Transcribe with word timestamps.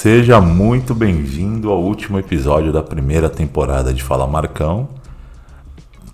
seja 0.00 0.40
muito 0.40 0.94
bem-vindo 0.94 1.70
ao 1.70 1.82
último 1.82 2.18
episódio 2.18 2.72
da 2.72 2.82
primeira 2.82 3.28
temporada 3.28 3.92
de 3.92 4.02
Fala 4.02 4.26
Marcão. 4.26 4.88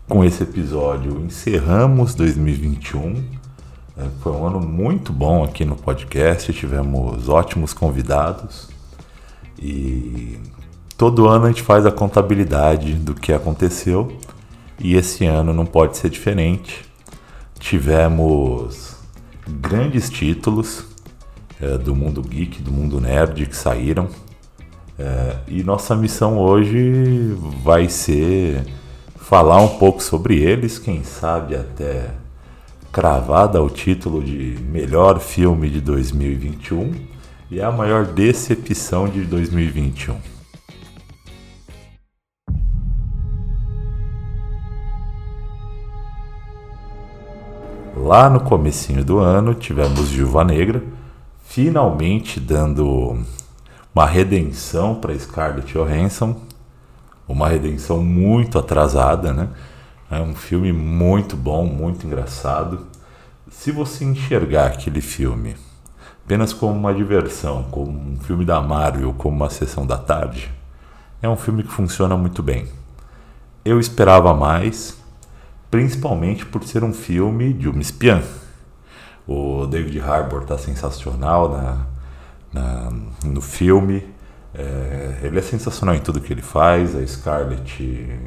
Com 0.09 0.25
esse 0.25 0.43
episódio 0.43 1.21
encerramos 1.21 2.13
2021. 2.13 3.23
É, 3.97 4.09
foi 4.21 4.33
um 4.33 4.45
ano 4.45 4.59
muito 4.59 5.13
bom 5.13 5.45
aqui 5.45 5.65
no 5.65 5.77
podcast, 5.77 6.53
tivemos 6.53 7.29
ótimos 7.29 7.73
convidados 7.73 8.69
e 9.57 10.37
todo 10.99 11.29
ano 11.29 11.45
a 11.45 11.49
gente 11.51 11.63
faz 11.63 11.87
a 11.87 11.93
contabilidade 11.93 12.95
do 12.95 13.15
que 13.15 13.33
aconteceu 13.33 14.19
e 14.81 14.97
esse 14.97 15.25
ano 15.27 15.55
não 15.55 15.65
pode 15.65 15.97
ser 15.97 16.11
diferente. 16.11 16.85
Tivemos 17.61 18.97
grandes 19.47 20.11
títulos 20.11 20.96
é, 21.61 21.79
do 21.79 21.95
mundo 21.95 22.23
geek, 22.23 22.63
do 22.63 22.71
mundo 22.71 23.01
nerd 23.01 23.47
que 23.47 23.57
saíram. 23.57 24.09
É, 24.99 25.37
e 25.49 25.63
nossa 25.63 25.95
missão 25.95 26.39
hoje 26.39 27.37
vai 27.63 27.89
ser 27.89 28.65
falar 29.17 29.61
um 29.61 29.77
pouco 29.79 30.03
sobre 30.03 30.43
eles, 30.43 30.79
quem 30.79 31.03
sabe 31.03 31.55
até 31.55 32.11
cravada 32.93 33.63
o 33.63 33.69
título 33.69 34.23
de 34.23 34.57
melhor 34.71 35.21
filme 35.21 35.69
de 35.69 35.81
2021 35.81 36.95
e 37.51 37.61
a 37.61 37.71
maior 37.71 38.07
decepção 38.07 39.09
de 39.09 39.23
2021. 39.23 40.17
Lá 47.97 48.31
no 48.31 48.41
comecinho 48.41 49.05
do 49.05 49.19
ano 49.19 49.53
tivemos 49.53 50.11
Viúva 50.11 50.45
Negra, 50.45 50.83
finalmente 51.47 52.39
dando 52.39 53.19
uma 53.95 54.05
redenção 54.05 54.97
para 54.97 55.19
Scarlett 55.19 55.73
Johansson, 55.73 56.39
uma 57.27 57.49
redenção 57.49 58.03
muito 58.03 58.59
atrasada, 58.59 59.33
né? 59.33 59.49
É 60.11 60.21
um 60.21 60.35
filme 60.35 60.73
muito 60.73 61.35
bom, 61.35 61.65
muito 61.65 62.07
engraçado. 62.07 62.87
Se 63.51 63.73
você 63.73 64.05
enxergar 64.05 64.67
aquele 64.67 65.01
filme 65.01 65.57
apenas 66.25 66.53
como 66.53 66.75
uma 66.75 66.93
diversão, 66.93 67.63
como 67.71 67.91
um 67.91 68.19
filme 68.21 68.45
da 68.45 68.61
Marvel, 68.61 69.15
como 69.15 69.37
uma 69.37 69.49
sessão 69.49 69.87
da 69.87 69.97
tarde, 69.97 70.51
é 71.23 71.29
um 71.29 71.37
filme 71.37 71.63
que 71.63 71.73
funciona 71.73 72.17
muito 72.17 72.43
bem. 72.43 72.69
Eu 73.65 73.81
esperava 73.81 74.35
mais, 74.35 74.97
principalmente 75.71 76.45
por 76.45 76.65
ser 76.65 76.85
um 76.85 76.93
filme 76.93 77.53
de 77.53 77.69
uma 77.69 77.81
espiã. 77.81 78.23
O 79.27 79.67
David 79.67 80.01
Harbour 80.01 80.43
está 80.43 80.57
sensacional 80.57 81.51
na, 81.51 81.87
na, 82.53 82.93
no 83.25 83.41
filme. 83.41 84.07
É, 84.55 85.19
ele 85.23 85.39
é 85.39 85.43
sensacional 85.43 85.95
em 85.95 86.01
tudo 86.01 86.21
que 86.21 86.33
ele 86.33 86.43
faz. 86.43 86.95
A 86.95 87.05
Scarlett, 87.07 87.83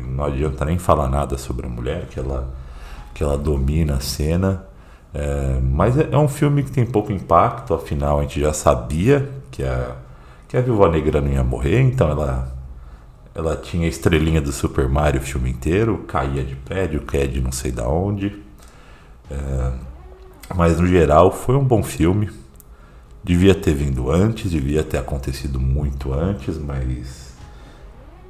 não 0.07 0.25
adianta 0.25 0.65
nem 0.65 0.77
falar 0.77 1.07
nada 1.07 1.37
sobre 1.37 1.65
a 1.65 1.69
mulher, 1.69 2.05
que 2.07 2.19
ela, 2.19 2.53
que 3.13 3.23
ela 3.23 3.37
domina 3.37 3.95
a 3.95 3.99
cena. 3.99 4.65
É, 5.13 5.59
mas 5.61 5.97
é, 5.97 6.09
é, 6.11 6.17
um 6.17 6.27
filme 6.27 6.63
que 6.63 6.71
tem 6.71 6.85
pouco 6.85 7.11
impacto, 7.11 7.73
afinal 7.73 8.19
a 8.19 8.21
gente 8.23 8.39
já 8.39 8.53
sabia 8.53 9.27
que 9.49 9.63
a, 9.63 9.95
que 10.47 10.55
a 10.55 10.61
Viúva 10.61 10.87
Negra 10.89 11.19
não 11.19 11.31
ia 11.31 11.43
morrer, 11.43 11.81
então 11.81 12.09
ela, 12.09 12.55
ela 13.33 13.55
tinha 13.55 13.85
a 13.85 13.89
estrelinha 13.89 14.39
do 14.39 14.51
Super 14.51 14.87
Mario 14.87 15.19
o 15.19 15.23
filme 15.23 15.49
inteiro, 15.49 16.05
caía 16.07 16.43
de 16.43 16.55
prédio, 16.55 17.01
caía 17.01 17.27
de 17.27 17.41
não 17.41 17.51
sei 17.51 17.71
da 17.71 17.87
onde. 17.87 18.39
É, 19.31 19.71
mas 20.55 20.79
no 20.79 20.87
geral 20.87 21.31
foi 21.31 21.55
um 21.55 21.63
bom 21.63 21.83
filme. 21.83 22.29
Devia 23.23 23.53
ter 23.53 23.73
vindo 23.73 24.11
antes, 24.11 24.51
devia 24.51 24.83
ter 24.83 24.97
acontecido 24.97 25.59
muito 25.59 26.13
antes, 26.13 26.57
mas 26.57 27.33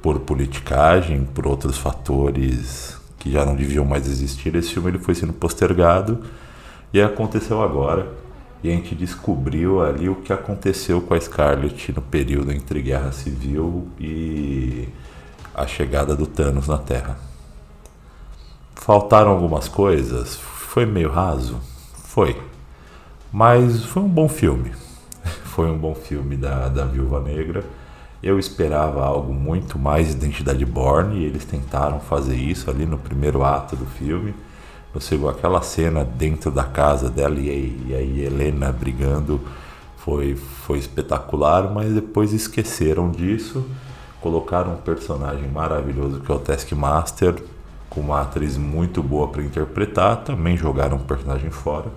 por 0.02 0.20
politicagem, 0.20 1.24
por 1.24 1.46
outros 1.46 1.78
fatores 1.78 2.98
que 3.18 3.30
já 3.30 3.44
não 3.44 3.54
deviam 3.54 3.84
mais 3.84 4.06
existir, 4.06 4.54
esse 4.54 4.72
filme 4.72 4.90
ele 4.90 4.98
foi 4.98 5.14
sendo 5.14 5.32
postergado 5.32 6.22
e 6.92 7.00
aconteceu 7.00 7.62
agora. 7.62 8.10
E 8.62 8.68
a 8.68 8.72
gente 8.72 8.94
descobriu 8.94 9.82
ali 9.82 10.08
o 10.08 10.16
que 10.16 10.32
aconteceu 10.32 11.00
com 11.00 11.14
a 11.14 11.20
Scarlett 11.20 11.92
no 11.92 12.02
período 12.02 12.52
entre 12.52 12.82
Guerra 12.82 13.12
Civil 13.12 13.88
e 13.98 14.88
a 15.54 15.66
chegada 15.66 16.14
do 16.14 16.26
Thanos 16.26 16.68
na 16.68 16.78
Terra. 16.78 17.18
Faltaram 18.74 19.30
algumas 19.30 19.68
coisas, 19.68 20.36
foi 20.36 20.84
meio 20.84 21.10
raso, 21.10 21.58
foi. 22.10 22.36
Mas 23.32 23.84
foi 23.84 24.02
um 24.02 24.08
bom 24.08 24.28
filme. 24.28 24.72
Foi 25.44 25.70
um 25.70 25.78
bom 25.78 25.94
filme 25.94 26.36
da, 26.36 26.68
da 26.68 26.84
Viúva 26.84 27.20
Negra. 27.20 27.62
Eu 28.20 28.38
esperava 28.38 29.04
algo 29.04 29.32
muito 29.32 29.78
mais 29.78 30.12
Identidade 30.12 30.64
Born 30.64 31.16
e 31.16 31.24
eles 31.24 31.44
tentaram 31.44 32.00
fazer 32.00 32.34
isso 32.34 32.68
ali 32.68 32.84
no 32.84 32.98
primeiro 32.98 33.44
ato 33.44 33.76
do 33.76 33.86
filme. 33.86 34.34
Você 34.92 35.16
viu 35.16 35.28
aquela 35.28 35.62
cena 35.62 36.04
dentro 36.04 36.50
da 36.50 36.64
casa 36.64 37.08
dela 37.08 37.38
e, 37.38 37.94
aí 37.94 38.24
Helena 38.24 38.72
brigando 38.72 39.40
foi, 39.98 40.34
foi 40.34 40.78
espetacular, 40.78 41.70
mas 41.72 41.92
depois 41.92 42.32
esqueceram 42.32 43.10
disso. 43.10 43.64
Colocaram 44.20 44.74
um 44.74 44.78
personagem 44.78 45.48
maravilhoso 45.48 46.20
que 46.20 46.32
é 46.32 46.34
o 46.34 46.38
Taskmaster, 46.38 47.36
com 47.90 48.00
uma 48.00 48.22
atriz 48.22 48.56
muito 48.56 49.02
boa 49.02 49.28
para 49.28 49.42
interpretar, 49.42 50.18
também 50.18 50.56
jogaram 50.56 50.96
um 50.96 51.00
personagem 51.00 51.50
fora. 51.50 51.90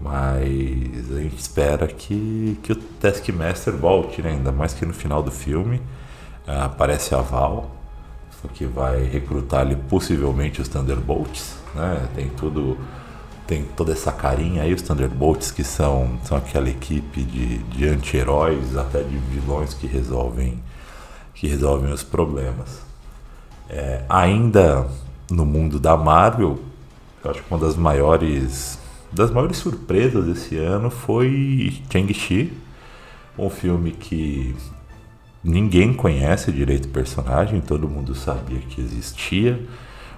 Mas 0.00 1.10
a 1.10 1.20
gente 1.20 1.38
espera 1.38 1.86
que, 1.86 2.58
que 2.62 2.72
o 2.72 2.76
Taskmaster 2.76 3.74
volte, 3.74 4.20
né? 4.20 4.30
ainda 4.30 4.52
mais 4.52 4.74
que 4.74 4.84
no 4.84 4.92
final 4.92 5.22
do 5.22 5.30
filme 5.30 5.76
uh, 6.46 6.64
aparece 6.64 7.14
a 7.14 7.20
Val, 7.20 7.70
que 8.54 8.64
vai 8.64 9.02
recrutar 9.04 9.60
ali 9.60 9.74
possivelmente 9.74 10.60
os 10.60 10.68
Thunderbolts. 10.68 11.56
Né? 11.74 12.08
Tem 12.14 12.28
tudo, 12.28 12.78
tem 13.46 13.64
toda 13.64 13.92
essa 13.92 14.12
carinha 14.12 14.62
aí, 14.62 14.72
os 14.72 14.82
Thunderbolts 14.82 15.50
que 15.50 15.64
são, 15.64 16.18
são 16.24 16.36
aquela 16.36 16.68
equipe 16.68 17.22
de, 17.22 17.58
de 17.58 17.88
anti-heróis, 17.88 18.76
até 18.76 19.02
de 19.02 19.16
vilões 19.16 19.74
que 19.74 19.86
resolvem, 19.86 20.62
que 21.34 21.48
resolvem 21.48 21.92
os 21.92 22.04
problemas. 22.04 22.87
É, 23.68 24.02
ainda 24.08 24.86
no 25.30 25.44
mundo 25.44 25.78
da 25.78 25.96
Marvel, 25.96 26.58
eu 27.22 27.30
acho 27.30 27.42
que 27.42 27.50
uma 27.50 27.60
das 27.60 27.76
maiores 27.76 28.78
das 29.10 29.30
maiores 29.30 29.56
surpresas 29.56 30.26
desse 30.26 30.56
ano 30.56 30.90
foi 30.90 31.80
Shang-Chi, 31.90 32.52
um 33.38 33.48
filme 33.48 33.92
que 33.92 34.54
ninguém 35.42 35.94
conhece 35.94 36.52
direito 36.52 36.86
o 36.86 36.90
personagem, 36.90 37.60
todo 37.60 37.88
mundo 37.88 38.14
sabia 38.14 38.58
que 38.58 38.80
existia, 38.80 39.66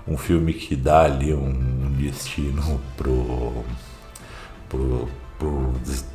um 0.09 0.17
filme 0.17 0.53
que 0.53 0.75
dá 0.75 1.03
ali 1.03 1.33
um 1.33 1.93
destino 1.97 2.81
pro 2.97 3.65
pro, 4.69 5.09
pro 5.39 5.73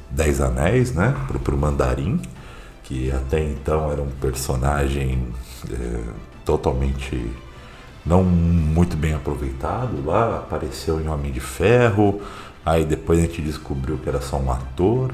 Dez 0.09 0.40
Anéis, 0.41 0.94
né, 0.94 1.16
pro, 1.28 1.40
pro 1.40 1.57
Mandarim, 1.57 2.22
que 2.84 3.12
até 3.12 3.41
então 3.44 3.91
era 3.91 4.02
um 4.02 4.12
personagem 4.12 5.28
é, 5.72 6.02
totalmente 6.45 7.31
não 8.06 8.23
muito 8.23 8.95
bem 8.95 9.13
aproveitado. 9.13 10.06
Lá 10.06 10.38
apareceu 10.38 11.01
em 11.01 11.07
Homem 11.07 11.31
de 11.31 11.39
Ferro, 11.39 12.22
aí 12.66 12.85
depois 12.85 13.19
a 13.19 13.23
gente 13.23 13.41
descobriu 13.41 13.97
que 13.97 14.07
era 14.07 14.22
só 14.22 14.38
um 14.38 14.51
ator. 14.51 15.11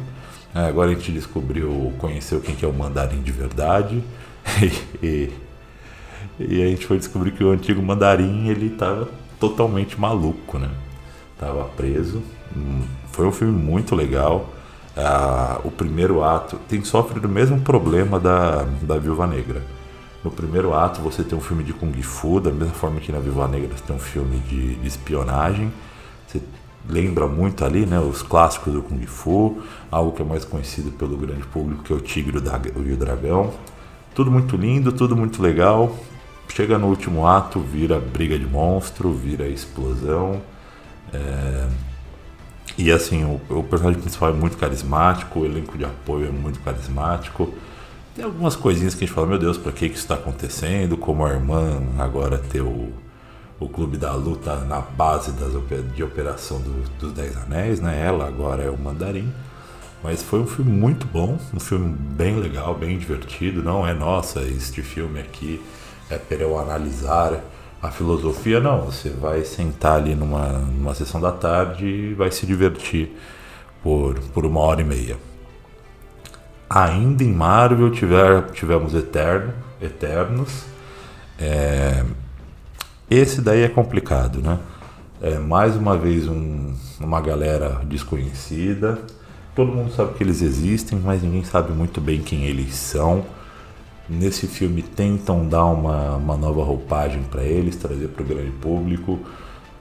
Agora 0.53 0.91
a 0.91 0.93
gente 0.93 1.11
descobriu, 1.13 1.93
conheceu 1.97 2.41
quem 2.41 2.53
que 2.53 2.65
é 2.65 2.67
o 2.67 2.73
Mandarim 2.73 3.21
de 3.21 3.31
verdade. 3.31 4.03
e, 5.01 5.31
e 6.37 6.61
a 6.61 6.67
gente 6.67 6.85
foi 6.85 6.97
descobrir 6.97 7.31
que 7.31 7.43
o 7.43 7.51
antigo 7.51 7.81
Mandarim 7.81 8.49
ele 8.49 8.67
estava 8.67 9.07
totalmente 9.39 9.99
maluco, 9.99 10.59
né? 10.59 10.69
Tava 11.39 11.63
preso. 11.77 12.21
Hum, 12.55 12.81
foi 13.13 13.25
um 13.25 13.31
filme 13.31 13.53
muito 13.53 13.95
legal. 13.95 14.49
Ah, 14.95 15.61
o 15.63 15.71
primeiro 15.71 16.21
ato 16.21 16.57
tem 16.67 16.83
sofre 16.83 17.21
do 17.21 17.29
mesmo 17.29 17.61
problema 17.61 18.19
da, 18.19 18.65
da 18.81 18.97
Viúva 18.97 19.25
Negra 19.25 19.63
no 20.23 20.29
primeiro 20.29 20.73
ato 20.73 21.01
você 21.01 21.23
tem 21.23 21.37
um 21.37 21.41
filme 21.41 21.63
de 21.63 21.73
Kung 21.73 21.99
Fu, 22.01 22.39
da 22.39 22.51
mesma 22.51 22.73
forma 22.73 22.99
que 22.99 23.11
na 23.11 23.19
Viva 23.19 23.47
Negra 23.47 23.75
você 23.75 23.83
tem 23.83 23.95
um 23.95 23.99
filme 23.99 24.37
de, 24.47 24.75
de 24.75 24.87
espionagem. 24.87 25.71
Você 26.27 26.41
lembra 26.87 27.27
muito 27.27 27.65
ali, 27.65 27.85
né, 27.85 27.99
os 27.99 28.21
clássicos 28.21 28.73
do 28.73 28.81
Kung 28.81 29.05
Fu, 29.05 29.61
algo 29.89 30.11
que 30.11 30.21
é 30.21 30.25
mais 30.25 30.45
conhecido 30.45 30.91
pelo 30.91 31.17
grande 31.17 31.45
público, 31.47 31.83
que 31.83 31.91
é 31.91 31.95
o 31.95 31.99
Tigre 31.99 32.37
e 32.37 32.91
o 32.91 32.97
Dragão. 32.97 33.53
Tudo 34.13 34.29
muito 34.29 34.55
lindo, 34.55 34.91
tudo 34.91 35.15
muito 35.15 35.41
legal. 35.41 35.95
Chega 36.49 36.77
no 36.77 36.87
último 36.87 37.25
ato, 37.25 37.59
vira 37.59 37.99
briga 37.99 38.37
de 38.37 38.45
monstro, 38.45 39.13
vira 39.13 39.47
explosão. 39.47 40.41
É... 41.13 41.67
E 42.77 42.91
assim, 42.91 43.23
o, 43.23 43.39
o 43.49 43.63
personagem 43.63 43.99
principal 44.01 44.29
é 44.29 44.33
muito 44.33 44.57
carismático, 44.57 45.39
o 45.39 45.45
elenco 45.45 45.77
de 45.77 45.85
apoio 45.85 46.27
é 46.27 46.31
muito 46.31 46.59
carismático. 46.59 47.53
Tem 48.13 48.25
algumas 48.25 48.57
coisinhas 48.57 48.93
que 48.93 49.05
a 49.05 49.07
gente 49.07 49.15
fala, 49.15 49.27
meu 49.27 49.39
Deus, 49.39 49.57
por 49.57 49.71
que, 49.71 49.87
que 49.87 49.95
isso 49.95 50.03
está 50.03 50.15
acontecendo? 50.15 50.97
Como 50.97 51.25
a 51.25 51.29
irmã 51.31 51.81
agora 51.97 52.37
ter 52.37 52.61
o, 52.61 52.89
o 53.57 53.69
clube 53.69 53.95
da 53.95 54.13
luta 54.13 54.57
na 54.65 54.81
base 54.81 55.31
das, 55.31 55.53
de 55.95 56.03
operação 56.03 56.59
do, 56.59 56.89
dos 56.99 57.13
Dez 57.13 57.37
Anéis, 57.37 57.79
né? 57.79 58.05
Ela 58.05 58.27
agora 58.27 58.63
é 58.63 58.69
o 58.69 58.77
mandarim. 58.77 59.31
Mas 60.03 60.21
foi 60.21 60.39
um 60.39 60.47
filme 60.47 60.71
muito 60.71 61.07
bom, 61.07 61.37
um 61.53 61.59
filme 61.59 61.87
bem 61.87 62.35
legal, 62.35 62.75
bem 62.75 62.97
divertido. 62.97 63.63
Não 63.63 63.87
é 63.87 63.93
nossa, 63.93 64.41
este 64.41 64.81
filme 64.81 65.21
aqui 65.21 65.61
é 66.09 66.17
para 66.17 66.37
eu 66.37 66.59
analisar 66.59 67.39
a 67.81 67.91
filosofia, 67.91 68.59
não. 68.59 68.81
Você 68.87 69.09
vai 69.09 69.45
sentar 69.45 69.97
ali 69.97 70.15
numa, 70.15 70.49
numa 70.49 70.93
sessão 70.93 71.21
da 71.21 71.31
tarde 71.31 71.85
e 71.85 72.13
vai 72.13 72.29
se 72.29 72.45
divertir 72.45 73.15
por, 73.81 74.19
por 74.33 74.45
uma 74.45 74.59
hora 74.59 74.81
e 74.81 74.83
meia. 74.83 75.30
Ainda 76.73 77.21
em 77.21 77.33
Marvel 77.33 77.91
tiver, 77.91 78.49
tivemos 78.51 78.95
Eterno, 78.95 79.53
Eternos. 79.81 80.63
É, 81.37 82.05
esse 83.09 83.41
daí 83.41 83.63
é 83.63 83.67
complicado, 83.67 84.39
né? 84.41 84.57
É 85.21 85.37
mais 85.37 85.75
uma 85.75 85.97
vez 85.97 86.29
um, 86.29 86.73
uma 86.97 87.19
galera 87.19 87.81
desconhecida. 87.83 88.97
Todo 89.53 89.69
mundo 89.69 89.91
sabe 89.91 90.13
que 90.13 90.23
eles 90.23 90.41
existem, 90.41 90.97
mas 90.97 91.21
ninguém 91.21 91.43
sabe 91.43 91.73
muito 91.73 91.99
bem 91.99 92.21
quem 92.21 92.45
eles 92.45 92.73
são. 92.73 93.25
Nesse 94.07 94.47
filme 94.47 94.81
tentam 94.81 95.45
dar 95.45 95.65
uma, 95.65 96.15
uma 96.15 96.37
nova 96.37 96.63
roupagem 96.63 97.23
para 97.23 97.43
eles, 97.43 97.75
trazer 97.75 98.07
para 98.07 98.23
o 98.23 98.25
grande 98.25 98.51
público, 98.51 99.19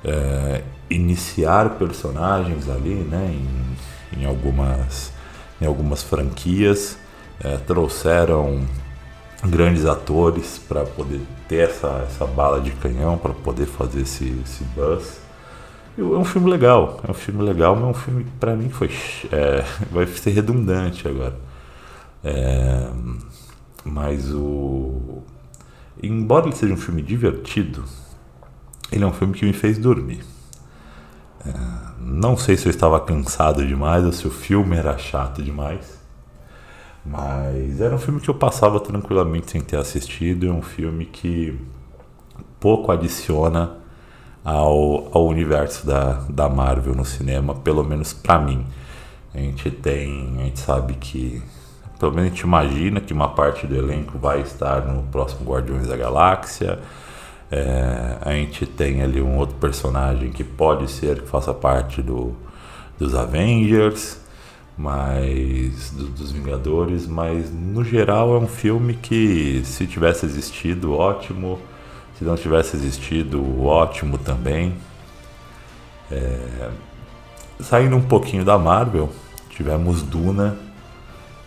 é, 0.04 0.64
iniciar 0.90 1.70
personagens 1.78 2.68
ali, 2.68 2.94
né? 2.94 3.32
Em, 3.32 4.22
em 4.22 4.26
algumas 4.26 5.19
em 5.60 5.66
algumas 5.66 6.02
franquias, 6.02 6.96
é, 7.42 7.56
trouxeram 7.58 8.66
grandes 9.44 9.86
atores 9.86 10.58
para 10.68 10.84
poder 10.84 11.20
ter 11.48 11.68
essa, 11.68 12.04
essa 12.06 12.26
bala 12.26 12.60
de 12.60 12.70
canhão, 12.72 13.16
para 13.16 13.32
poder 13.32 13.66
fazer 13.66 14.02
esse, 14.02 14.40
esse 14.44 14.64
buzz. 14.64 15.20
É 15.98 16.02
um 16.02 16.24
filme 16.24 16.50
legal, 16.50 17.00
é 17.06 17.10
um 17.10 17.14
filme 17.14 17.42
legal, 17.42 17.74
mas 17.74 17.84
é 17.84 17.86
um 17.88 17.94
filme 17.94 18.26
para 18.38 18.54
mim 18.54 18.70
foi 18.70 18.90
é, 19.32 19.64
vai 19.90 20.06
ser 20.06 20.30
redundante 20.30 21.06
agora. 21.06 21.36
É, 22.22 22.90
mas 23.84 24.30
o 24.32 25.22
embora 26.02 26.46
ele 26.46 26.56
seja 26.56 26.72
um 26.72 26.76
filme 26.76 27.02
divertido, 27.02 27.84
ele 28.92 29.04
é 29.04 29.06
um 29.06 29.12
filme 29.12 29.34
que 29.34 29.44
me 29.44 29.52
fez 29.52 29.78
dormir. 29.78 30.20
Não 31.98 32.36
sei 32.36 32.56
se 32.56 32.66
eu 32.66 32.70
estava 32.70 33.00
cansado 33.00 33.66
demais 33.66 34.04
ou 34.04 34.12
se 34.12 34.26
o 34.26 34.30
filme 34.30 34.76
era 34.76 34.96
chato 34.98 35.42
demais. 35.42 35.98
Mas 37.04 37.80
era 37.80 37.94
um 37.94 37.98
filme 37.98 38.20
que 38.20 38.28
eu 38.28 38.34
passava 38.34 38.78
tranquilamente 38.78 39.50
sem 39.50 39.60
ter 39.60 39.76
assistido. 39.76 40.46
É 40.46 40.50
um 40.50 40.62
filme 40.62 41.06
que 41.06 41.58
pouco 42.58 42.92
adiciona 42.92 43.72
ao, 44.44 45.08
ao 45.16 45.26
universo 45.26 45.86
da, 45.86 46.24
da 46.28 46.48
Marvel 46.48 46.94
no 46.94 47.04
cinema, 47.04 47.54
pelo 47.54 47.82
menos 47.82 48.12
para 48.12 48.38
mim. 48.38 48.66
A 49.34 49.38
gente 49.38 49.70
tem, 49.70 50.36
a 50.38 50.42
gente 50.44 50.60
sabe 50.60 50.94
que, 50.94 51.42
pelo 51.98 52.12
menos 52.12 52.26
a 52.26 52.34
gente 52.34 52.40
imagina 52.42 53.00
que 53.00 53.12
uma 53.12 53.28
parte 53.28 53.66
do 53.66 53.76
elenco 53.76 54.18
vai 54.18 54.40
estar 54.40 54.84
no 54.86 55.04
próximo 55.04 55.48
Guardiões 55.50 55.86
da 55.86 55.96
Galáxia. 55.96 56.78
É, 57.50 58.16
a 58.20 58.32
gente 58.32 58.64
tem 58.64 59.02
ali 59.02 59.20
um 59.20 59.36
outro 59.36 59.56
personagem 59.56 60.30
que 60.30 60.44
pode 60.44 60.88
ser 60.88 61.22
que 61.22 61.28
faça 61.28 61.52
parte 61.52 62.00
do, 62.00 62.36
dos 62.98 63.14
Avengers, 63.14 64.20
mas 64.78 65.90
do, 65.90 66.06
dos 66.06 66.30
Vingadores, 66.30 67.06
mas 67.06 67.50
no 67.50 67.84
geral 67.84 68.36
é 68.36 68.38
um 68.38 68.46
filme 68.46 68.94
que 68.94 69.62
se 69.64 69.86
tivesse 69.86 70.24
existido, 70.24 70.92
ótimo. 70.92 71.58
Se 72.16 72.24
não 72.24 72.36
tivesse 72.36 72.76
existido, 72.76 73.64
ótimo 73.64 74.16
também. 74.18 74.74
É, 76.10 76.70
saindo 77.60 77.96
um 77.96 78.02
pouquinho 78.02 78.44
da 78.44 78.58
Marvel, 78.58 79.10
tivemos 79.50 80.02
Duna. 80.02 80.56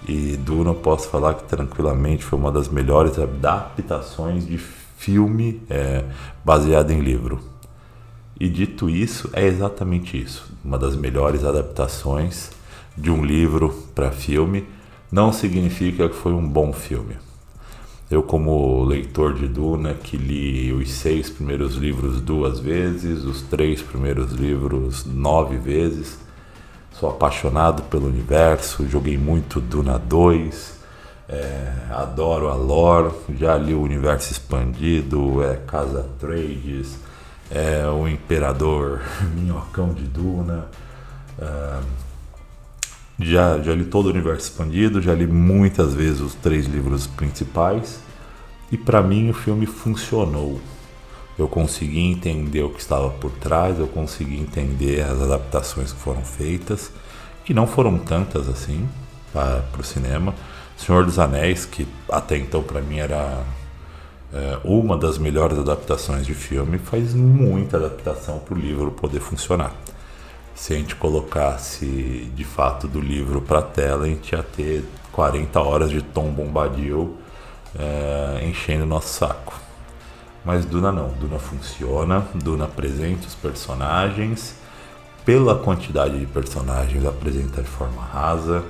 E 0.08 0.36
Duna, 0.36 0.74
posso 0.74 1.08
falar 1.08 1.36
que 1.36 1.44
tranquilamente 1.46 2.24
foi 2.24 2.38
uma 2.38 2.52
das 2.52 2.68
melhores 2.68 3.18
adaptações 3.18 4.46
de 4.46 4.58
filme 5.04 5.62
é, 5.70 6.06
baseado 6.46 6.92
em 6.92 7.02
livro. 7.02 7.42
E 8.40 8.48
dito 8.48 8.90
isso, 8.90 9.30
é 9.34 9.46
exatamente 9.46 10.20
isso. 10.20 10.50
Uma 10.64 10.78
das 10.78 10.96
melhores 10.96 11.44
adaptações 11.44 12.52
de 12.98 13.12
um 13.12 13.24
livro 13.24 13.70
para 13.94 14.12
filme 14.12 14.66
não 15.12 15.34
significa 15.34 16.08
que 16.08 16.16
foi 16.16 16.32
um 16.32 16.48
bom 16.48 16.72
filme. 16.72 17.18
Eu, 18.10 18.24
como 18.24 18.86
leitor 18.86 19.34
de 19.34 19.48
Duna, 19.48 19.94
que 19.94 20.16
li 20.16 20.72
os 20.72 20.90
seis 20.90 21.30
primeiros 21.30 21.76
livros 21.76 22.22
duas 22.22 22.60
vezes, 22.60 23.26
os 23.26 23.42
três 23.42 23.82
primeiros 23.82 24.32
livros 24.32 25.06
nove 25.06 25.58
vezes, 25.58 26.18
sou 26.92 27.10
apaixonado 27.10 27.84
pelo 27.84 28.08
universo, 28.08 28.88
joguei 28.88 29.18
muito 29.18 29.60
Duna 29.60 30.00
2, 30.00 30.73
é, 31.34 31.74
adoro 31.90 32.50
a 32.50 32.54
lore, 32.54 33.12
já 33.38 33.58
li 33.58 33.74
o 33.74 33.82
universo 33.82 34.32
expandido, 34.32 35.44
é 35.44 35.56
Casa 35.56 36.08
Trades, 36.20 37.00
é 37.50 37.88
o 37.88 38.08
Imperador 38.08 39.02
Minhocão 39.34 39.94
de 39.94 40.04
Duna. 40.04 40.68
É, 41.40 41.80
já, 43.20 43.60
já 43.60 43.74
li 43.74 43.86
todo 43.86 44.08
o 44.08 44.10
universo 44.10 44.52
expandido, 44.52 45.02
já 45.02 45.14
li 45.14 45.26
muitas 45.26 45.94
vezes 45.94 46.22
os 46.22 46.36
três 46.36 46.66
livros 46.66 47.08
principais 47.08 48.00
e 48.72 48.78
para 48.78 49.02
mim 49.02 49.30
o 49.30 49.34
filme 49.34 49.66
funcionou. 49.66 50.60
Eu 51.38 51.48
consegui 51.48 52.00
entender 52.00 52.62
o 52.62 52.70
que 52.70 52.80
estava 52.80 53.10
por 53.10 53.32
trás, 53.32 53.80
eu 53.80 53.88
consegui 53.88 54.40
entender 54.40 55.02
as 55.02 55.20
adaptações 55.20 55.92
que 55.92 56.00
foram 56.00 56.24
feitas, 56.24 56.92
que 57.44 57.56
não 57.56 57.66
foram 57.66 57.98
tantas 57.98 58.48
assim 58.48 58.88
para 59.32 59.64
o 59.80 59.84
cinema 59.84 60.34
Senhor 60.86 61.06
dos 61.06 61.18
Anéis, 61.18 61.66
que 61.66 61.88
até 62.10 62.38
então 62.38 62.62
para 62.62 62.82
mim 62.82 63.00
era 63.00 63.42
é, 64.34 64.60
uma 64.66 64.98
das 64.98 65.18
melhores 65.18 65.58
adaptações 65.58 66.26
de 66.26 66.34
filme, 66.34 66.78
faz 66.78 67.14
muita 67.14 67.78
adaptação 67.78 68.40
para 68.40 68.54
o 68.54 68.58
livro 68.58 68.92
poder 68.92 69.22
funcionar. 69.22 69.72
Se 70.54 70.74
a 70.74 70.76
gente 70.76 70.94
colocasse 70.96 72.30
de 72.36 72.44
fato 72.44 72.86
do 72.86 73.00
livro 73.00 73.42
para 73.42 73.62
tela, 73.62 74.04
a 74.04 74.08
gente 74.08 74.34
ia 74.34 74.44
ter 74.44 74.84
40 75.14 75.62
horas 75.62 75.90
de 75.90 76.02
Tom 76.02 76.32
Bombadil 76.32 77.16
é, 77.80 78.46
enchendo 78.46 78.86
nosso 78.86 79.08
saco. 79.08 79.54
Mas 80.44 80.66
Duna 80.66 80.92
não, 80.92 81.10
Duna 81.10 81.40
funciona, 81.40 82.28
Duna 82.36 82.66
apresenta 82.66 83.26
os 83.26 83.36
personagens, 83.36 84.56
pela 85.24 85.56
quantidade 85.56 86.20
de 86.20 86.26
personagens 86.26 87.06
apresenta 87.06 87.62
de 87.62 87.70
forma 87.70 88.02
rasa 88.02 88.66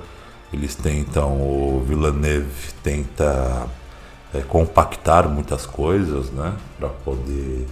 eles 0.54 0.74
tentam, 0.74 1.32
o 1.32 1.84
Villeneuve 1.86 2.72
tenta 2.82 3.66
é, 4.32 4.40
compactar 4.40 5.28
muitas 5.28 5.66
coisas, 5.66 6.30
né, 6.30 6.54
para 6.78 6.88
poder 6.88 7.66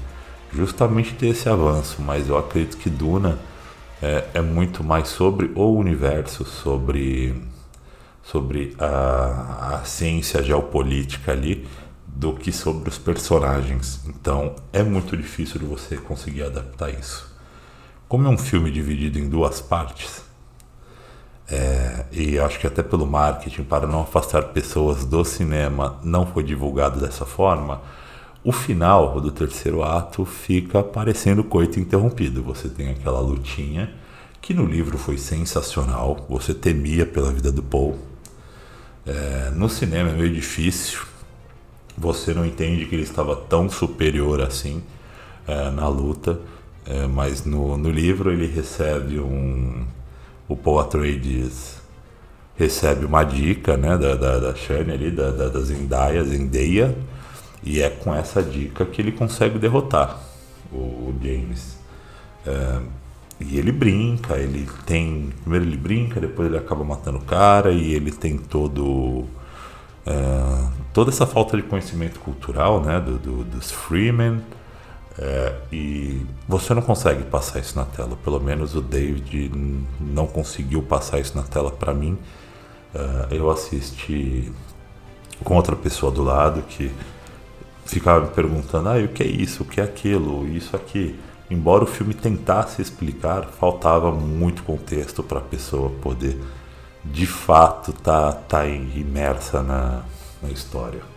justamente 0.53 1.15
ter 1.15 1.29
esse 1.29 1.49
avanço. 1.49 2.03
Mas 2.03 2.29
eu 2.29 2.37
acredito 2.37 2.77
que 2.77 2.91
Duna 2.91 3.39
é, 4.03 4.25
é 4.35 4.41
muito 4.43 4.85
mais 4.85 5.09
sobre 5.09 5.51
o 5.55 5.73
universo, 5.73 6.45
sobre 6.45 7.51
sobre 8.23 8.75
a, 8.79 9.81
a 9.81 9.85
ciência 9.85 10.43
geopolítica 10.43 11.33
ali 11.33 11.67
do 12.07 12.33
que 12.35 12.53
sobre 12.53 12.89
os 12.89 12.99
personagens. 12.99 14.01
Então 14.07 14.55
é 14.73 14.83
muito 14.83 15.17
difícil 15.17 15.59
de 15.59 15.67
você 15.67 15.97
conseguir 15.97 16.45
adaptar 16.45 16.91
isso. 16.91 17.31
Como 18.09 18.29
é 18.29 18.31
um 18.31 18.39
filme 18.39 18.71
dividido 18.71 19.19
em 19.19 19.29
duas 19.29 19.61
partes, 19.61 20.23
é, 21.51 22.07
e 22.13 22.39
acho 22.39 22.59
que 22.59 22.67
até 22.67 22.83
pelo 22.83 23.07
marketing, 23.07 23.65
para 23.65 23.87
não 23.87 24.03
afastar 24.03 24.43
pessoas 24.45 25.05
do 25.05 25.25
cinema, 25.25 25.99
não 26.03 26.27
foi 26.27 26.43
divulgado 26.43 27.01
dessa 27.01 27.27
forma. 27.27 27.81
O 28.45 28.53
final 28.53 29.21
do 29.21 29.31
terceiro 29.31 29.83
ato 29.83 30.25
fica 30.25 30.83
parecendo 30.83 31.45
coito 31.45 31.79
interrompido. 31.79 32.43
Você 32.43 32.69
tem 32.69 32.91
aquela 32.91 33.21
lutinha 33.21 33.93
que 34.41 34.53
no 34.53 34.65
livro 34.65 34.99
foi 34.99 35.17
sensacional. 35.17 36.27
Você 36.29 36.53
temia 36.53 37.07
pela 37.07 37.31
vida 37.33 37.53
do 37.53 37.63
Paul. 37.63 37.99
É, 39.07 39.51
no 39.55 39.69
cinema 39.69 40.11
é 40.11 40.13
meio 40.15 40.33
difícil. 40.33 41.01
Você 41.97 42.35
não 42.35 42.45
entende 42.45 42.87
que 42.87 42.95
ele 42.95 43.03
estava 43.03 43.37
tão 43.37 43.69
superior 43.69 44.41
assim 44.41 44.83
é, 45.47 45.71
na 45.71 45.87
luta. 45.87 46.41
É, 46.85 47.07
mas 47.07 47.45
no, 47.45 47.77
no 47.77 47.91
livro 47.91 48.33
ele 48.33 48.47
recebe 48.47 49.21
um 49.21 49.85
o 50.49 50.57
Paul 50.57 50.81
Atreides 50.81 51.81
recebe 52.57 53.05
uma 53.05 53.25
dica 53.25 53.77
né, 53.77 53.97
da, 53.97 54.15
da, 54.15 54.39
da 54.39 54.55
Shane 54.55 54.93
ali, 54.93 55.11
da, 55.11 55.31
da, 55.31 55.49
da 55.49 55.61
Zendaya, 55.61 56.23
Zendaya, 56.25 56.97
e 57.63 57.81
é 57.81 57.91
com 57.91 58.15
essa 58.15 58.43
dica 58.43 58.85
que 58.85 59.01
ele 59.01 59.13
consegue 59.13 59.59
derrotar 59.59 60.21
o, 60.73 60.77
o 60.77 61.15
James. 61.23 61.79
É, 62.47 62.81
e 63.41 63.59
ele 63.59 63.73
brinca, 63.73 64.37
ele 64.37 64.69
tem. 64.87 65.33
Primeiro 65.43 65.65
ele 65.65 65.77
brinca, 65.77 66.21
depois 66.21 66.49
ele 66.49 66.59
acaba 66.59 66.85
matando 66.85 67.19
o 67.19 67.23
cara 67.23 67.71
e 67.73 67.95
ele 67.95 68.11
tem 68.11 68.37
todo. 68.39 69.25
É, 70.07 70.69
toda 70.93 71.11
essa 71.11 71.27
falta 71.27 71.57
de 71.57 71.63
conhecimento 71.63 72.19
cultural 72.21 72.81
né, 72.81 73.01
do, 73.01 73.19
do 73.19 73.45
dos 73.45 73.71
Freemen. 73.71 74.41
É, 75.19 75.55
e 75.71 76.25
você 76.49 76.73
não 76.73 76.83
consegue 76.83 77.23
passar 77.25 77.61
isso 77.61 77.77
na 77.77 77.85
tela. 77.85 78.17
Pelo 78.25 78.41
menos 78.41 78.75
o 78.75 78.81
David 78.81 79.51
não 80.01 80.27
conseguiu 80.27 80.83
passar 80.83 81.21
isso 81.21 81.37
na 81.37 81.43
tela 81.43 81.71
para 81.71 81.93
mim. 81.93 82.19
É, 82.95 83.37
eu 83.37 83.51
assisti 83.51 84.53
com 85.45 85.57
outra 85.57 85.77
pessoa 85.77 86.11
do 86.13 86.23
lado 86.23 86.63
que 86.63 86.91
ficava 87.85 88.25
me 88.25 88.33
perguntando: 88.33 88.89
ah, 88.89 88.99
o 88.99 89.09
que 89.09 89.23
é 89.23 89.27
isso, 89.27 89.63
o 89.63 89.67
que 89.67 89.81
é 89.81 89.85
aquilo, 89.85 90.47
isso 90.49 90.75
aqui. 90.75 91.19
Embora 91.51 91.85
o 91.85 91.87
filme 91.87 92.15
tentasse 92.15 92.81
explicar, 92.81 93.45
faltava 93.45 94.11
muito 94.11 94.63
contexto 94.63 95.23
para 95.23 95.39
a 95.39 95.43
pessoa 95.43 95.91
poder 96.01 96.39
de 97.05 97.27
fato 97.27 97.91
estar 97.91 98.33
tá, 98.33 98.63
tá 98.63 98.67
imersa 98.67 99.63
na, 99.63 100.03
na 100.43 100.49
história. 100.51 101.12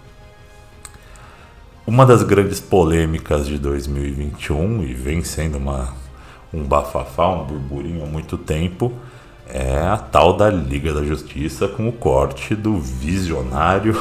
Uma 1.88 2.04
das 2.04 2.24
grandes 2.24 2.60
polêmicas 2.60 3.46
de 3.46 3.60
2021, 3.60 4.82
e 4.82 4.96
vem 4.96 5.24
sendo 5.24 5.60
uma, 5.60 5.94
um 6.52 6.64
bafafá, 6.64 7.30
um 7.30 7.46
burburinho 7.46 8.04
há 8.04 8.08
muito 8.08 8.40
tempo, 8.40 8.92
é 9.48 9.78
a 9.78 9.96
tal 9.96 10.36
da 10.36 10.50
Liga 10.50 10.92
da 10.92 11.04
Justiça 11.04 11.68
com 11.68 11.88
o 11.88 11.92
corte 11.92 12.56
do 12.56 12.80
visionário 12.80 13.96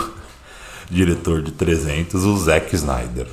diretor 0.91 1.43
de 1.43 1.53
300, 1.53 2.25
o 2.25 2.35
Zack 2.39 2.75
Snyder. 2.75 3.27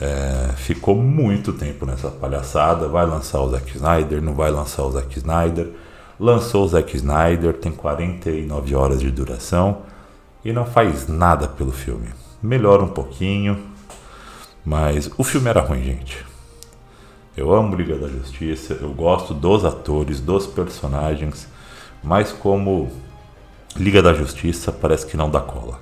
É, 0.00 0.50
ficou 0.58 0.94
muito 0.94 1.52
tempo 1.52 1.84
nessa 1.84 2.08
palhaçada. 2.08 2.86
Vai 2.86 3.04
lançar 3.04 3.40
o 3.40 3.50
Zack 3.50 3.74
Snyder, 3.74 4.22
não 4.22 4.34
vai 4.34 4.52
lançar 4.52 4.84
o 4.84 4.92
Zack 4.92 5.18
Snyder. 5.18 5.68
Lançou 6.20 6.66
o 6.66 6.68
Zack 6.68 6.96
Snyder, 6.96 7.54
tem 7.54 7.72
49 7.72 8.76
horas 8.76 9.00
de 9.00 9.10
duração 9.10 9.78
e 10.44 10.52
não 10.52 10.64
faz 10.64 11.08
nada 11.08 11.48
pelo 11.48 11.72
filme. 11.72 12.10
Melhora 12.40 12.84
um 12.84 12.88
pouquinho, 12.88 13.71
mas 14.64 15.10
o 15.18 15.24
filme 15.24 15.48
era 15.48 15.60
ruim, 15.60 15.82
gente. 15.82 16.24
Eu 17.36 17.52
amo 17.52 17.74
Liga 17.74 17.96
da 17.96 18.08
Justiça, 18.08 18.74
eu 18.74 18.92
gosto 18.92 19.32
dos 19.32 19.64
atores, 19.64 20.20
dos 20.20 20.46
personagens, 20.46 21.48
mas 22.02 22.30
como 22.30 22.90
Liga 23.74 24.02
da 24.02 24.12
Justiça 24.12 24.70
parece 24.70 25.06
que 25.06 25.16
não 25.16 25.30
dá 25.30 25.40
cola. 25.40 25.80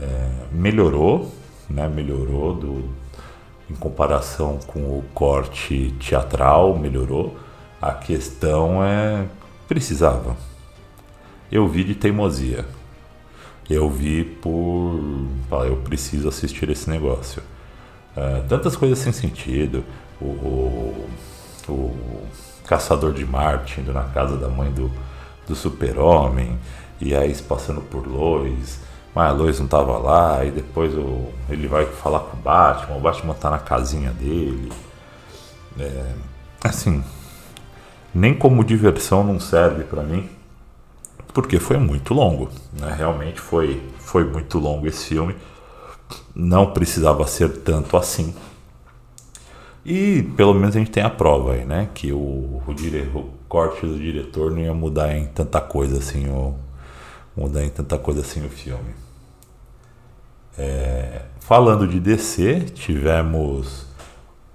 É, 0.00 0.30
melhorou, 0.50 1.30
né? 1.68 1.86
Melhorou 1.88 2.54
do, 2.54 2.88
em 3.70 3.74
comparação 3.74 4.58
com 4.66 4.80
o 4.80 5.04
corte 5.12 5.94
teatral, 6.00 6.76
melhorou. 6.78 7.36
A 7.80 7.92
questão 7.92 8.82
é 8.82 9.26
precisava. 9.68 10.36
Eu 11.50 11.68
vi 11.68 11.84
de 11.84 11.94
teimosia. 11.94 12.64
Eu 13.68 13.88
vi 13.88 14.24
por, 14.24 15.00
eu 15.66 15.76
preciso 15.84 16.28
assistir 16.28 16.68
esse 16.70 16.88
negócio. 16.90 17.42
Uh, 18.16 18.46
tantas 18.48 18.76
coisas 18.76 18.98
sem 18.98 19.12
sentido. 19.12 19.84
O, 20.20 20.26
o, 20.26 21.08
o, 21.68 22.26
caçador 22.66 23.12
de 23.12 23.24
Marte 23.24 23.80
indo 23.80 23.92
na 23.92 24.04
casa 24.04 24.36
da 24.36 24.48
mãe 24.48 24.70
do, 24.70 24.90
do 25.46 25.54
super-homem, 25.54 26.58
e 27.00 27.14
aí 27.14 27.34
passando 27.42 27.80
por 27.80 28.06
Lois, 28.06 28.80
mas 29.14 29.30
a 29.30 29.32
Lois 29.32 29.58
não 29.58 29.66
tava 29.66 29.98
lá, 29.98 30.44
e 30.44 30.50
depois 30.50 30.94
o, 30.94 31.28
ele 31.48 31.66
vai 31.66 31.84
falar 31.86 32.20
com 32.20 32.36
o 32.36 32.40
Batman, 32.40 32.96
o 32.96 33.00
Batman 33.00 33.34
tá 33.34 33.50
na 33.50 33.58
casinha 33.58 34.10
dele. 34.10 34.72
É, 35.78 36.12
assim, 36.64 37.02
nem 38.14 38.34
como 38.34 38.64
diversão 38.64 39.24
não 39.24 39.40
serve 39.40 39.84
para 39.84 40.02
mim, 40.02 40.30
porque 41.34 41.58
foi 41.58 41.78
muito 41.78 42.14
longo, 42.14 42.50
né? 42.72 42.94
Realmente 42.96 43.40
foi, 43.40 43.82
foi 43.98 44.24
muito 44.24 44.58
longo 44.58 44.86
esse 44.86 45.06
filme 45.06 45.34
não 46.34 46.72
precisava 46.72 47.26
ser 47.26 47.48
tanto 47.58 47.96
assim. 47.96 48.34
E 49.84 50.22
pelo 50.36 50.54
menos 50.54 50.76
a 50.76 50.78
gente 50.78 50.90
tem 50.90 51.02
a 51.02 51.10
prova 51.10 51.54
aí, 51.54 51.64
né? 51.64 51.88
Que 51.92 52.12
o, 52.12 52.62
o, 52.66 52.74
dire, 52.74 53.10
o 53.14 53.30
corte 53.48 53.84
do 53.84 53.98
diretor 53.98 54.50
não 54.50 54.60
ia 54.60 54.72
mudar 54.72 55.16
em 55.16 55.26
tanta 55.26 55.60
coisa 55.60 55.98
assim, 55.98 56.28
o, 56.28 56.54
mudar 57.36 57.64
em 57.64 57.70
tanta 57.70 57.98
coisa 57.98 58.20
assim 58.20 58.44
o 58.46 58.48
filme. 58.48 58.94
É, 60.56 61.22
falando 61.40 61.88
de 61.88 61.98
DC, 61.98 62.60
tivemos 62.74 63.86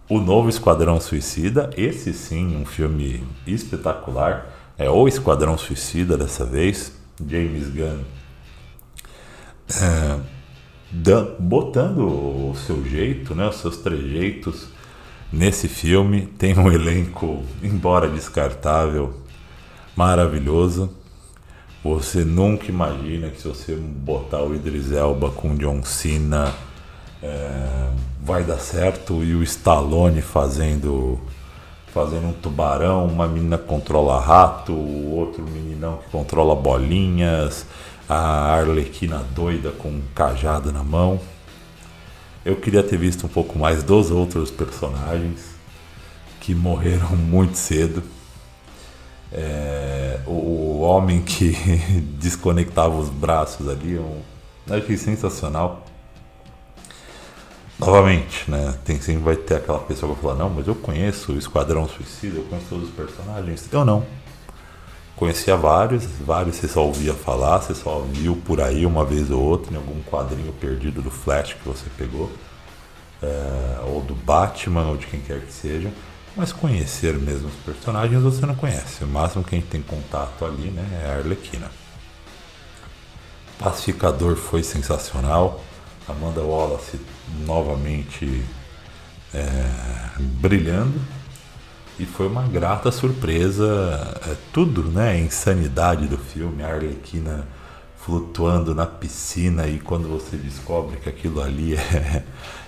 o 0.10 0.20
novo 0.20 0.50
Esquadrão 0.50 1.00
Suicida. 1.02 1.70
Esse 1.76 2.14
sim, 2.14 2.56
um 2.56 2.66
filme 2.66 3.24
espetacular. 3.46 4.54
É 4.78 4.90
o 4.90 5.08
Esquadrão 5.08 5.58
Suicida 5.58 6.18
dessa 6.18 6.46
vez. 6.46 6.94
James 7.26 7.70
Gunn. 7.70 8.04
É, 9.82 10.37
botando 11.39 12.00
o 12.00 12.56
seu 12.56 12.84
jeito, 12.86 13.36
né, 13.36 13.48
os 13.48 13.58
seus 13.58 13.77
trejeitos 13.77 14.67
nesse 15.32 15.67
filme. 15.67 16.27
Tem 16.38 16.58
um 16.58 16.72
elenco, 16.72 17.44
embora 17.62 18.10
descartável, 18.10 19.13
maravilhoso. 19.96 20.89
Você 21.84 22.24
nunca 22.24 22.67
imagina 22.67 23.29
que 23.29 23.41
se 23.41 23.48
você 23.48 23.75
botar 23.75 24.41
o 24.44 24.56
Idris 24.56 24.91
Elba 24.91 25.29
com 25.32 25.56
John 25.56 25.84
Cena 25.84 26.53
é, 27.22 27.89
vai 28.22 28.44
dar 28.44 28.60
certo 28.60 29.24
e 29.24 29.34
o 29.36 29.44
Stallone 29.44 30.22
fazendo 30.22 31.20
fazendo 31.94 32.27
um 32.27 32.34
tubarão, 32.34 33.08
uma 33.08 33.27
menina 33.27 33.58
controla 33.58 34.20
rato, 34.20 34.72
o 34.72 35.15
outro 35.15 35.44
meninão 35.44 35.98
que 35.98 36.12
controla 36.12 36.56
bolinhas 36.56 37.65
a 38.08 38.56
Arlequina 38.56 39.26
doida 39.36 39.72
com 39.72 39.90
um 39.90 40.02
cajado 40.16 40.72
na 40.72 40.84
mão. 40.84 41.20
Eu 42.46 42.56
queria 42.56 42.82
ter 42.82 42.98
visto 42.98 43.26
um 43.26 43.30
pouco 43.30 43.60
mais 43.60 43.84
dos 43.84 44.10
outros 44.10 44.50
personagens 44.50 45.58
que 46.40 46.56
morreram 46.56 47.16
muito 47.18 47.58
cedo. 47.58 48.02
É, 49.32 50.22
o, 50.26 50.32
o, 50.32 50.80
homem 50.82 51.22
que 51.22 51.52
desconectava 52.18 52.96
os 52.96 53.10
braços 53.10 53.68
ali, 53.68 53.98
um, 53.98 54.22
achei 54.70 54.96
sensacional. 54.96 55.86
Novamente, 57.78 58.50
né? 58.50 58.74
Tem 58.86 59.00
sempre 59.02 59.24
vai 59.24 59.36
ter 59.36 59.56
aquela 59.56 59.80
pessoa 59.80 60.16
que 60.16 60.22
vai 60.22 60.34
falar, 60.34 60.44
não, 60.46 60.50
mas 60.50 60.66
eu 60.68 60.74
conheço 60.74 61.34
o 61.34 61.38
Esquadrão 61.38 61.88
Suicida, 61.88 62.38
eu 62.38 62.44
conheço 62.46 62.68
todos 62.70 62.88
os 62.88 62.96
personagens. 62.96 63.68
Eu 63.72 63.84
não. 63.84 64.04
Conhecia 65.17 65.57
vários, 65.57 66.05
vários 66.05 66.57
você 66.57 66.67
só 66.67 66.86
ouvia 66.86 67.12
falar, 67.12 67.57
você 67.57 67.74
só 67.74 68.05
viu 68.12 68.36
por 68.36 68.62
aí 68.62 68.86
uma 68.86 69.03
vez 69.03 69.31
ou 69.31 69.41
outra 69.41 69.74
em 69.74 69.75
algum 69.75 70.00
quadrinho 70.03 70.53
perdido 70.53 71.01
do 71.01 71.09
Flash 71.09 71.53
que 71.53 71.67
você 71.67 71.86
pegou, 71.97 72.31
é, 73.24 73.79
ou 73.88 74.01
do 74.03 74.13
Batman, 74.13 74.86
ou 74.86 74.95
de 74.95 75.07
quem 75.07 75.19
quer 75.19 75.41
que 75.41 75.51
seja. 75.51 75.91
Mas 76.36 76.53
conhecer 76.53 77.15
mesmo 77.15 77.47
os 77.47 77.55
personagens 77.65 78.21
você 78.21 78.45
não 78.45 78.53
conhece. 78.53 79.03
O 79.03 79.07
máximo 79.07 79.43
que 79.43 79.55
a 79.55 79.57
gente 79.57 79.69
tem 79.69 79.81
contato 79.81 80.45
ali 80.45 80.69
né, 80.69 80.88
é 81.03 81.09
a 81.09 81.17
Arlequina. 81.17 81.71
Pacificador 83.57 84.36
foi 84.36 84.62
sensacional. 84.62 85.63
Amanda 86.07 86.41
Wallace 86.41 87.01
novamente 87.43 88.45
é, 89.33 89.43
brilhando 90.19 91.16
e 92.00 92.06
foi 92.06 92.27
uma 92.27 92.44
grata 92.44 92.92
surpresa, 92.92 94.20
é, 94.27 94.36
tudo, 94.54 94.84
né? 94.84 95.12
A 95.12 95.18
insanidade 95.18 96.08
do 96.08 96.18
filme, 96.18 96.63
a 96.63 96.68
Arlequina 96.68 97.48
flutuando 98.08 98.74
na 98.74 98.86
piscina 98.86 99.68
e 99.68 99.80
quando 99.80 100.08
você 100.08 100.38
descobre 100.38 100.98
que 100.98 101.10
aquilo 101.10 101.42
ali 101.42 101.75
é, 101.75 102.24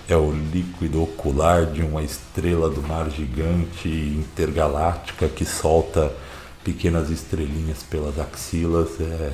é 0.09 0.15
o 0.17 0.31
líquido 0.31 1.01
ocular 1.03 1.65
de 1.67 1.81
uma 1.81 2.01
estrela 2.03 2.69
do 2.69 2.81
mar 2.81 3.09
gigante 3.09 3.87
intergaláctica 3.87 5.29
que 5.29 5.45
solta 5.45 6.11
pequenas 6.63 7.09
estrelinhas 7.09 7.83
pelas 7.83 8.19
axilas, 8.19 8.99
é, 8.99 9.31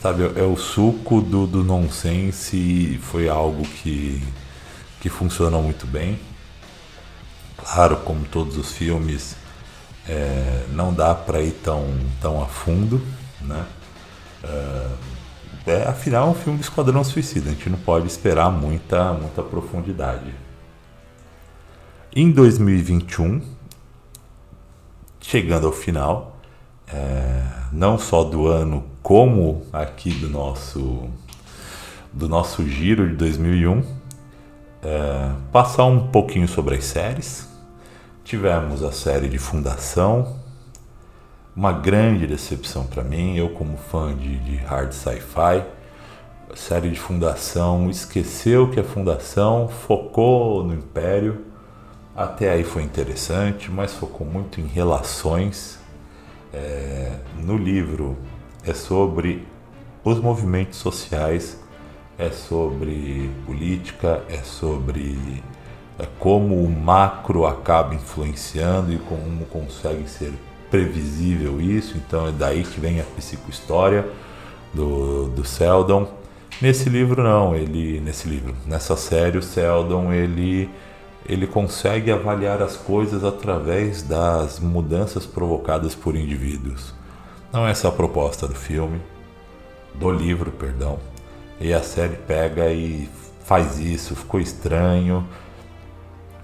sabe, 0.00 0.24
é 0.34 0.42
o 0.42 0.56
suco 0.56 1.20
do, 1.20 1.46
do 1.46 1.62
nonsense 1.62 2.56
e 2.56 2.98
foi 2.98 3.28
algo 3.28 3.62
que, 3.62 4.22
que 5.00 5.08
funcionou 5.08 5.62
muito 5.62 5.86
bem. 5.86 6.18
Claro, 7.72 7.98
como 7.98 8.24
todos 8.24 8.56
os 8.56 8.72
filmes, 8.72 9.36
é, 10.08 10.66
não 10.72 10.92
dá 10.92 11.14
para 11.14 11.40
ir 11.40 11.52
tão, 11.52 11.86
tão 12.20 12.42
a 12.42 12.46
fundo, 12.46 13.00
né? 13.40 13.64
É, 14.42 14.86
é, 15.66 15.82
afinal, 15.88 16.26
é 16.26 16.30
um 16.32 16.34
filme 16.34 16.58
de 16.58 16.64
Esquadrão 16.64 17.04
Suicida, 17.04 17.48
a 17.48 17.52
gente 17.52 17.70
não 17.70 17.78
pode 17.78 18.08
esperar 18.08 18.50
muita, 18.50 19.12
muita 19.12 19.40
profundidade. 19.40 20.34
Em 22.14 22.32
2021, 22.32 23.40
chegando 25.20 25.68
ao 25.68 25.72
final, 25.72 26.40
é, 26.88 27.44
não 27.70 27.96
só 27.98 28.24
do 28.24 28.48
ano, 28.48 28.84
como 29.00 29.64
aqui 29.72 30.10
do 30.10 30.28
nosso, 30.28 31.08
do 32.12 32.28
nosso 32.28 32.66
giro 32.68 33.08
de 33.08 33.14
2001, 33.14 33.84
é, 34.82 35.30
passar 35.52 35.84
um 35.84 36.08
pouquinho 36.08 36.48
sobre 36.48 36.74
as 36.74 36.84
séries, 36.84 37.48
Tivemos 38.30 38.84
a 38.84 38.92
série 38.92 39.28
de 39.28 39.38
Fundação, 39.38 40.36
uma 41.56 41.72
grande 41.72 42.28
decepção 42.28 42.84
para 42.84 43.02
mim, 43.02 43.36
eu 43.36 43.48
como 43.48 43.76
fã 43.76 44.16
de, 44.16 44.38
de 44.38 44.54
hard 44.54 44.92
sci-fi. 44.92 45.64
A 46.48 46.54
série 46.54 46.90
de 46.90 47.00
Fundação 47.00 47.90
esqueceu 47.90 48.70
que 48.70 48.78
a 48.78 48.84
Fundação 48.84 49.66
focou 49.66 50.62
no 50.62 50.72
Império, 50.72 51.44
Até 52.14 52.52
aí 52.52 52.62
foi 52.62 52.84
interessante, 52.84 53.68
mas 53.68 53.94
focou 53.94 54.24
muito 54.24 54.60
em 54.60 54.66
relações. 54.68 55.80
É, 56.54 57.18
no 57.36 57.56
livro 57.56 58.16
é 58.64 58.72
sobre 58.72 59.44
os 60.04 60.20
movimentos 60.20 60.78
sociais, 60.78 61.58
é 62.16 62.30
sobre 62.30 63.28
política, 63.44 64.22
é 64.28 64.38
sobre 64.44 65.42
como 66.18 66.62
o 66.62 66.68
macro 66.70 67.46
acaba 67.46 67.94
influenciando 67.94 68.92
e 68.92 68.98
como 68.98 69.44
consegue 69.46 70.08
ser 70.08 70.32
previsível 70.70 71.60
isso. 71.60 71.96
Então 71.96 72.28
é 72.28 72.32
daí 72.32 72.62
que 72.62 72.80
vem 72.80 73.00
a 73.00 73.04
psicohistória 73.04 74.06
do, 74.72 75.28
do 75.28 75.44
Seldon. 75.44 76.08
Nesse 76.60 76.88
livro 76.88 77.22
não, 77.22 77.54
ele 77.54 78.00
nesse 78.00 78.28
livro, 78.28 78.54
nessa 78.66 78.96
série 78.96 79.38
o 79.38 79.42
Seldon 79.42 80.12
ele 80.12 80.68
ele 81.28 81.46
consegue 81.46 82.10
avaliar 82.10 82.62
as 82.62 82.76
coisas 82.76 83.22
através 83.22 84.02
das 84.02 84.58
mudanças 84.58 85.26
provocadas 85.26 85.94
por 85.94 86.16
indivíduos. 86.16 86.94
Não 87.52 87.66
é 87.66 87.70
essa 87.70 87.88
a 87.88 87.92
proposta 87.92 88.48
do 88.48 88.54
filme, 88.54 89.00
do 89.94 90.10
livro, 90.10 90.50
perdão. 90.50 90.98
E 91.60 91.72
a 91.72 91.82
série 91.82 92.16
pega 92.16 92.72
e 92.72 93.08
faz 93.44 93.78
isso, 93.78 94.16
ficou 94.16 94.40
estranho. 94.40 95.26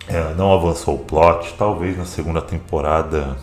É, 0.09 0.35
não 0.35 0.53
avançou 0.53 0.95
o 0.95 0.99
plot. 0.99 1.55
Talvez 1.59 1.97
na 1.97 2.05
segunda 2.05 2.41
temporada 2.41 3.37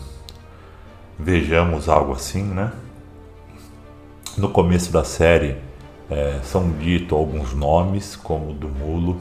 vejamos 1.18 1.88
algo 1.88 2.12
assim, 2.12 2.42
né? 2.42 2.72
No 4.36 4.48
começo 4.48 4.92
da 4.92 5.04
série 5.04 5.56
é, 6.10 6.40
são 6.42 6.70
ditos 6.72 7.16
alguns 7.16 7.54
nomes, 7.54 8.16
como 8.16 8.50
o 8.50 8.54
do 8.54 8.68
Mulo. 8.68 9.20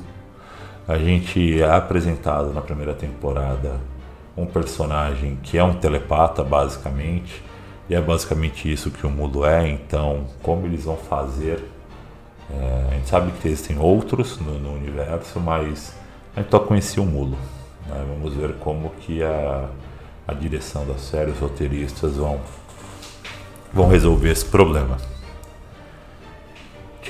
A 0.87 0.97
gente 0.97 1.61
é 1.61 1.69
apresentado 1.69 2.51
na 2.51 2.61
primeira 2.61 2.93
temporada 2.93 3.79
um 4.35 4.45
personagem 4.45 5.37
que 5.41 5.57
é 5.57 5.63
um 5.63 5.73
telepata, 5.73 6.43
basicamente, 6.43 7.43
e 7.89 7.95
é 7.95 8.01
basicamente 8.01 8.71
isso 8.71 8.89
que 8.89 9.05
o 9.05 9.09
Mulo 9.09 9.45
é. 9.45 9.69
Então, 9.69 10.25
como 10.41 10.65
eles 10.65 10.83
vão 10.83 10.97
fazer? 10.97 11.63
É, 12.49 12.87
a 12.89 12.93
gente 12.95 13.07
sabe 13.07 13.31
que 13.31 13.47
existem 13.47 13.79
outros 13.79 14.39
no, 14.39 14.59
no, 14.59 14.73
universo, 14.73 15.39
mas 15.39 15.95
a 16.35 16.41
gente 16.41 16.51
só 16.51 16.59
conhecia 16.59 17.01
o 17.01 17.05
Mulo. 17.05 17.37
Né? 17.87 18.05
Vamos 18.07 18.33
ver 18.33 18.55
como 18.55 18.89
que 19.01 19.21
a, 19.23 19.69
a 20.27 20.33
direção 20.33 20.85
da 20.85 20.97
série, 20.97 21.31
os 21.31 21.39
roteiristas 21.39 22.15
vão, 22.15 22.39
vão 23.71 23.87
resolver 23.87 24.31
esse 24.31 24.45
problema. 24.45 24.97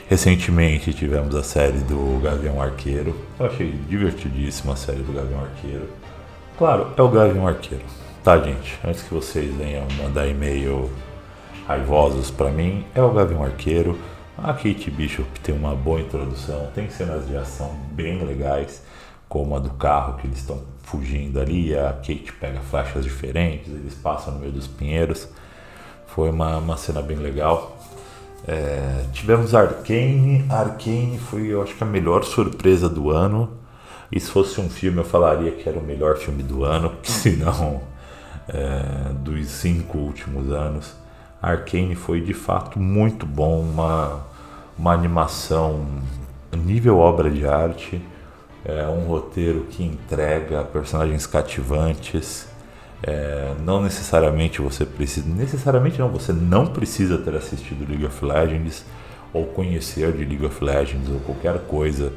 Recentemente 0.09 0.93
tivemos 0.93 1.35
a 1.35 1.43
série 1.43 1.79
do 1.79 2.21
Gavião 2.21 2.61
Arqueiro. 2.61 3.15
Eu 3.39 3.45
achei 3.45 3.71
divertidíssima 3.87 4.73
a 4.73 4.75
série 4.75 5.01
do 5.01 5.13
Gavião 5.13 5.41
Arqueiro. 5.41 5.87
Claro, 6.57 6.93
é 6.95 7.01
o 7.01 7.09
Gavião 7.09 7.47
Arqueiro. 7.47 7.83
Tá, 8.23 8.37
gente? 8.37 8.77
Antes 8.85 9.03
que 9.03 9.13
vocês 9.13 9.53
venham 9.55 9.87
mandar 10.01 10.27
e-mail 10.27 10.91
raivosos 11.67 12.29
para 12.29 12.51
mim, 12.51 12.85
é 12.93 13.01
o 13.01 13.11
Gavião 13.11 13.43
Arqueiro. 13.43 13.97
A 14.37 14.53
Kate 14.53 14.91
Bishop 14.91 15.39
tem 15.39 15.55
uma 15.55 15.75
boa 15.75 16.01
introdução, 16.01 16.69
tem 16.75 16.89
cenas 16.89 17.27
de 17.27 17.35
ação 17.35 17.75
bem 17.91 18.23
legais, 18.23 18.83
como 19.33 19.55
a 19.55 19.59
do 19.59 19.71
carro 19.71 20.17
que 20.17 20.27
eles 20.27 20.37
estão 20.37 20.61
fugindo 20.83 21.39
ali. 21.39 21.75
A 21.75 21.91
Kate 21.91 22.31
pega 22.39 22.59
flechas 22.59 23.03
diferentes, 23.03 23.67
eles 23.73 23.95
passam 23.95 24.35
no 24.35 24.39
meio 24.39 24.51
dos 24.51 24.67
pinheiros. 24.67 25.27
Foi 26.05 26.29
uma, 26.29 26.59
uma 26.59 26.77
cena 26.77 27.01
bem 27.01 27.17
legal. 27.17 27.75
É, 28.47 29.05
tivemos 29.11 29.55
Arkane. 29.55 30.45
Arkane 30.47 31.17
foi, 31.17 31.47
eu 31.47 31.63
acho 31.63 31.73
que 31.73 31.83
a 31.83 31.87
melhor 31.87 32.23
surpresa 32.23 32.87
do 32.87 33.09
ano. 33.09 33.49
E 34.11 34.19
se 34.19 34.29
fosse 34.29 34.61
um 34.61 34.69
filme, 34.69 34.99
eu 34.99 35.03
falaria 35.03 35.49
que 35.49 35.67
era 35.67 35.79
o 35.79 35.83
melhor 35.83 36.17
filme 36.17 36.43
do 36.43 36.63
ano, 36.63 36.93
se 37.01 37.31
não 37.31 37.81
é, 38.47 39.13
dos 39.13 39.47
cinco 39.47 39.97
últimos 39.97 40.51
anos. 40.51 40.93
Arkane 41.41 41.95
foi 41.95 42.21
de 42.21 42.35
fato 42.35 42.79
muito 42.79 43.25
bom, 43.25 43.61
uma, 43.61 44.27
uma 44.77 44.93
animação 44.93 45.83
nível 46.55 46.99
obra 46.99 47.31
de 47.31 47.47
arte, 47.47 47.99
é 48.65 48.87
um 48.87 49.01
roteiro 49.01 49.67
que 49.69 49.83
entrega 49.83 50.63
personagens 50.63 51.25
cativantes. 51.27 52.47
É, 53.05 53.53
não 53.65 53.81
necessariamente 53.81 54.61
você 54.61 54.85
precisa, 54.85 55.27
necessariamente 55.27 55.99
não, 55.99 56.09
você 56.09 56.31
não 56.31 56.67
precisa 56.67 57.17
ter 57.17 57.35
assistido 57.35 57.85
League 57.87 58.05
of 58.05 58.23
Legends 58.25 58.85
ou 59.33 59.45
conhecer 59.47 60.13
de 60.13 60.23
League 60.23 60.45
of 60.45 60.63
Legends 60.63 61.09
ou 61.09 61.19
qualquer 61.19 61.59
coisa. 61.67 62.13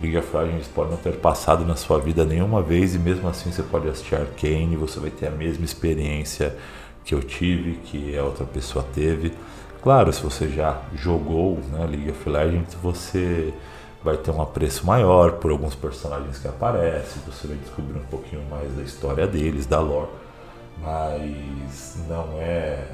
League 0.00 0.16
of 0.16 0.34
Legends 0.34 0.66
pode 0.68 0.90
não 0.90 0.96
ter 0.96 1.16
passado 1.16 1.66
na 1.66 1.76
sua 1.76 1.98
vida 1.98 2.24
nenhuma 2.24 2.62
vez 2.62 2.94
e 2.94 2.98
mesmo 2.98 3.28
assim 3.28 3.52
você 3.52 3.62
pode 3.62 3.86
assistir 3.86 4.14
Arcane, 4.14 4.76
você 4.76 4.98
vai 4.98 5.10
ter 5.10 5.26
a 5.26 5.30
mesma 5.30 5.64
experiência 5.64 6.56
que 7.04 7.14
eu 7.14 7.22
tive, 7.22 7.72
que 7.84 8.16
a 8.16 8.24
outra 8.24 8.46
pessoa 8.46 8.84
teve. 8.94 9.34
Claro, 9.82 10.10
se 10.10 10.22
você 10.22 10.48
já 10.48 10.80
jogou 10.94 11.58
né, 11.70 11.86
League 11.86 12.10
of 12.10 12.28
Legends, 12.28 12.74
você 12.82 13.52
vai 14.02 14.16
ter 14.16 14.30
um 14.30 14.40
apreço 14.40 14.86
maior 14.86 15.32
por 15.32 15.50
alguns 15.50 15.74
personagens 15.74 16.38
que 16.38 16.48
aparecem, 16.48 17.22
você 17.26 17.48
vai 17.48 17.56
descobrir 17.56 17.98
um 17.98 18.06
pouquinho 18.06 18.42
mais 18.50 18.72
da 18.74 18.82
história 18.82 19.26
deles, 19.26 19.66
da 19.66 19.80
lore 19.80 20.08
mas 20.82 21.96
não 22.08 22.40
é 22.40 22.86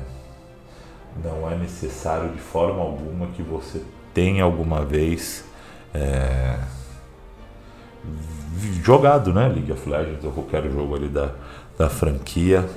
não 1.23 1.51
é 1.51 1.57
necessário 1.57 2.31
de 2.31 2.41
forma 2.41 2.83
alguma 2.83 3.29
que 3.29 3.43
você 3.43 3.83
tenha 4.13 4.45
alguma 4.45 4.85
vez 4.85 5.45
é, 5.95 6.59
jogado, 8.83 9.33
né, 9.33 9.49
League 9.49 9.73
of 9.73 9.89
Legends 9.89 10.25
ou 10.25 10.33
qualquer 10.33 10.71
jogo 10.71 10.95
ali 10.95 11.09
da, 11.09 11.31
da 11.79 11.89
franquia, 11.89 12.69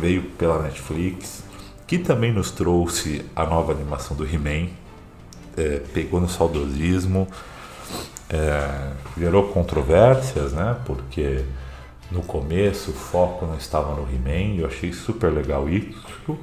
veio 0.00 0.22
pela 0.22 0.60
Netflix, 0.62 1.44
que 1.86 1.98
também 1.98 2.32
nos 2.32 2.50
trouxe 2.50 3.24
a 3.36 3.46
nova 3.46 3.72
animação 3.72 4.16
do 4.16 4.24
He-Man, 4.24 4.70
é, 5.56 5.80
pegou 5.94 6.20
no 6.20 6.28
saudosismo, 6.28 7.28
é, 8.30 8.90
gerou 9.16 9.48
controvérsias, 9.48 10.52
né, 10.52 10.76
porque 10.84 11.44
no 12.10 12.22
começo 12.22 12.90
o 12.90 12.94
foco 12.94 13.46
não 13.46 13.56
estava 13.56 13.94
no 13.94 14.02
He-Man, 14.02 14.60
eu 14.60 14.66
achei 14.66 14.92
super 14.92 15.32
legal 15.32 15.68
isso. 15.68 16.38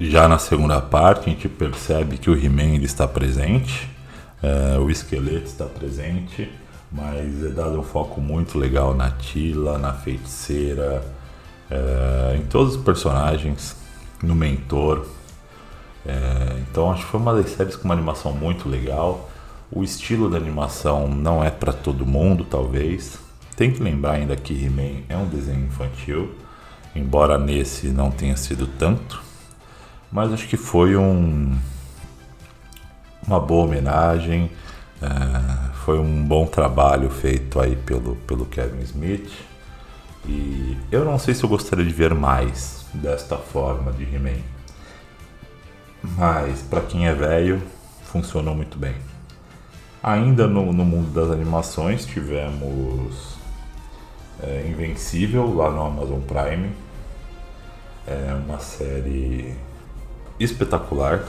Já 0.00 0.28
na 0.28 0.38
segunda 0.38 0.80
parte 0.80 1.30
a 1.30 1.32
gente 1.32 1.48
percebe 1.48 2.18
que 2.18 2.30
o 2.30 2.36
He-Man 2.36 2.76
está 2.82 3.06
presente, 3.06 3.88
é, 4.42 4.78
o 4.78 4.90
esqueleto 4.90 5.46
está 5.46 5.66
presente, 5.66 6.50
mas 6.90 7.44
é 7.44 7.48
dado 7.48 7.78
um 7.78 7.82
foco 7.82 8.20
muito 8.20 8.58
legal 8.58 8.94
na 8.94 9.10
Tila, 9.10 9.78
na 9.78 9.92
feiticeira, 9.92 11.02
é, 11.70 12.36
em 12.36 12.42
todos 12.42 12.76
os 12.76 12.82
personagens, 12.82 13.76
no 14.22 14.34
mentor. 14.34 15.06
É, 16.06 16.58
então 16.60 16.92
acho 16.92 17.04
que 17.04 17.10
foi 17.10 17.20
uma 17.20 17.34
das 17.34 17.50
séries 17.50 17.76
com 17.76 17.84
uma 17.84 17.94
animação 17.94 18.32
muito 18.32 18.68
legal. 18.68 19.28
O 19.74 19.82
estilo 19.82 20.30
da 20.30 20.36
animação 20.36 21.08
não 21.08 21.42
é 21.42 21.50
para 21.50 21.72
todo 21.72 22.06
mundo, 22.06 22.44
talvez. 22.44 23.18
Tem 23.56 23.72
que 23.72 23.82
lembrar 23.82 24.12
ainda 24.12 24.36
que 24.36 24.54
He-Man 24.54 25.02
é 25.08 25.16
um 25.16 25.26
desenho 25.26 25.66
infantil, 25.66 26.32
embora 26.94 27.36
nesse 27.36 27.88
não 27.88 28.08
tenha 28.08 28.36
sido 28.36 28.68
tanto, 28.68 29.20
mas 30.12 30.32
acho 30.32 30.46
que 30.46 30.56
foi 30.56 30.96
um, 30.96 31.58
uma 33.26 33.40
boa 33.40 33.64
homenagem, 33.64 34.48
é, 35.02 35.72
foi 35.84 35.98
um 35.98 36.22
bom 36.24 36.46
trabalho 36.46 37.10
feito 37.10 37.58
aí 37.58 37.74
pelo, 37.74 38.14
pelo 38.28 38.46
Kevin 38.46 38.80
Smith. 38.82 39.32
E 40.24 40.76
eu 40.92 41.04
não 41.04 41.18
sei 41.18 41.34
se 41.34 41.42
eu 41.42 41.48
gostaria 41.48 41.84
de 41.84 41.92
ver 41.92 42.14
mais 42.14 42.86
desta 42.94 43.36
forma 43.36 43.92
de 43.92 44.04
He-Man. 44.04 44.40
Mas 46.16 46.62
para 46.62 46.80
quem 46.80 47.08
é 47.08 47.12
velho, 47.12 47.60
funcionou 48.04 48.54
muito 48.54 48.78
bem. 48.78 48.94
Ainda 50.04 50.46
no, 50.46 50.70
no 50.70 50.84
mundo 50.84 51.14
das 51.14 51.30
animações 51.30 52.04
tivemos 52.04 53.38
é, 54.42 54.66
Invencível 54.68 55.54
lá 55.54 55.70
no 55.70 55.82
Amazon 55.82 56.20
Prime. 56.20 56.70
É 58.06 58.34
uma 58.34 58.58
série 58.58 59.54
espetacular. 60.38 61.24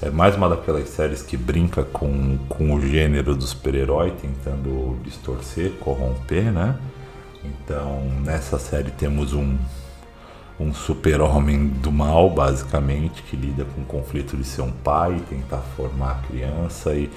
É 0.00 0.08
mais 0.08 0.36
uma 0.36 0.48
daquelas 0.48 0.88
séries 0.88 1.20
que 1.20 1.36
brinca 1.36 1.82
com, 1.82 2.38
com 2.48 2.72
o 2.76 2.80
gênero 2.80 3.34
do 3.34 3.42
super-herói, 3.42 4.12
tentando 4.12 4.96
distorcer, 5.02 5.72
corromper, 5.80 6.52
né? 6.52 6.78
Então, 7.42 8.04
nessa 8.24 8.56
série 8.56 8.92
temos 8.92 9.32
um, 9.32 9.58
um 10.60 10.72
super-homem 10.72 11.66
do 11.66 11.90
mal, 11.90 12.30
basicamente, 12.30 13.20
que 13.24 13.34
lida 13.34 13.64
com 13.64 13.80
o 13.80 13.84
conflito 13.84 14.36
de 14.36 14.44
ser 14.44 14.62
um 14.62 14.70
pai, 14.70 15.20
tentar 15.28 15.58
formar 15.76 16.12
a 16.12 16.28
criança 16.28 16.94
e 16.94 17.10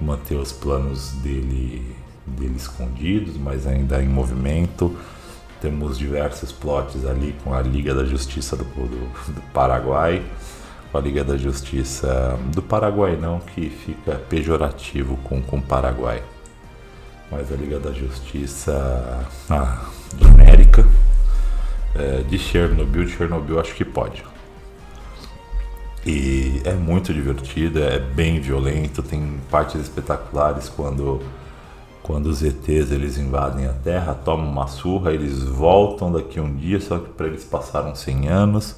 manter 0.00 0.36
os 0.36 0.52
planos 0.52 1.12
dele 1.22 1.96
dele 2.26 2.56
escondidos, 2.56 3.36
mas 3.36 3.66
ainda 3.66 4.02
em 4.02 4.08
movimento. 4.08 4.96
Temos 5.60 5.98
diversos 5.98 6.52
plots 6.52 7.04
ali 7.04 7.34
com 7.44 7.52
a 7.52 7.60
Liga 7.60 7.94
da 7.94 8.04
Justiça 8.04 8.56
do, 8.56 8.64
do, 8.64 9.32
do 9.32 9.42
Paraguai, 9.52 10.22
com 10.90 10.98
a 10.98 11.00
Liga 11.00 11.22
da 11.22 11.36
Justiça 11.36 12.38
do 12.54 12.62
Paraguai 12.62 13.16
não, 13.16 13.40
que 13.40 13.68
fica 13.68 14.14
pejorativo 14.28 15.18
com 15.18 15.38
o 15.38 15.62
Paraguai. 15.62 16.22
mas 17.30 17.52
a 17.52 17.56
Liga 17.56 17.78
da 17.78 17.92
Justiça 17.92 19.26
ah, 19.50 19.84
genérica. 20.18 20.86
É, 21.92 22.22
de 22.22 22.38
Chernobyl, 22.38 23.04
de 23.04 23.10
Chernobyl 23.10 23.58
acho 23.58 23.74
que 23.74 23.84
pode. 23.84 24.22
E 26.04 26.62
é 26.64 26.72
muito 26.72 27.12
divertida, 27.12 27.80
é 27.80 27.98
bem 27.98 28.40
violento, 28.40 29.02
tem 29.02 29.38
partes 29.50 29.80
espetaculares 29.80 30.68
quando 30.68 31.20
quando 32.02 32.26
os 32.26 32.42
ETs 32.42 32.90
eles 32.90 33.18
invadem 33.18 33.66
a 33.66 33.72
Terra, 33.72 34.14
tomam 34.14 34.50
uma 34.50 34.66
surra, 34.66 35.12
eles 35.12 35.44
voltam 35.44 36.10
daqui 36.10 36.40
um 36.40 36.56
dia, 36.56 36.80
só 36.80 36.98
que 36.98 37.10
para 37.10 37.26
eles 37.26 37.44
passaram 37.44 37.94
100 37.94 38.28
anos, 38.28 38.76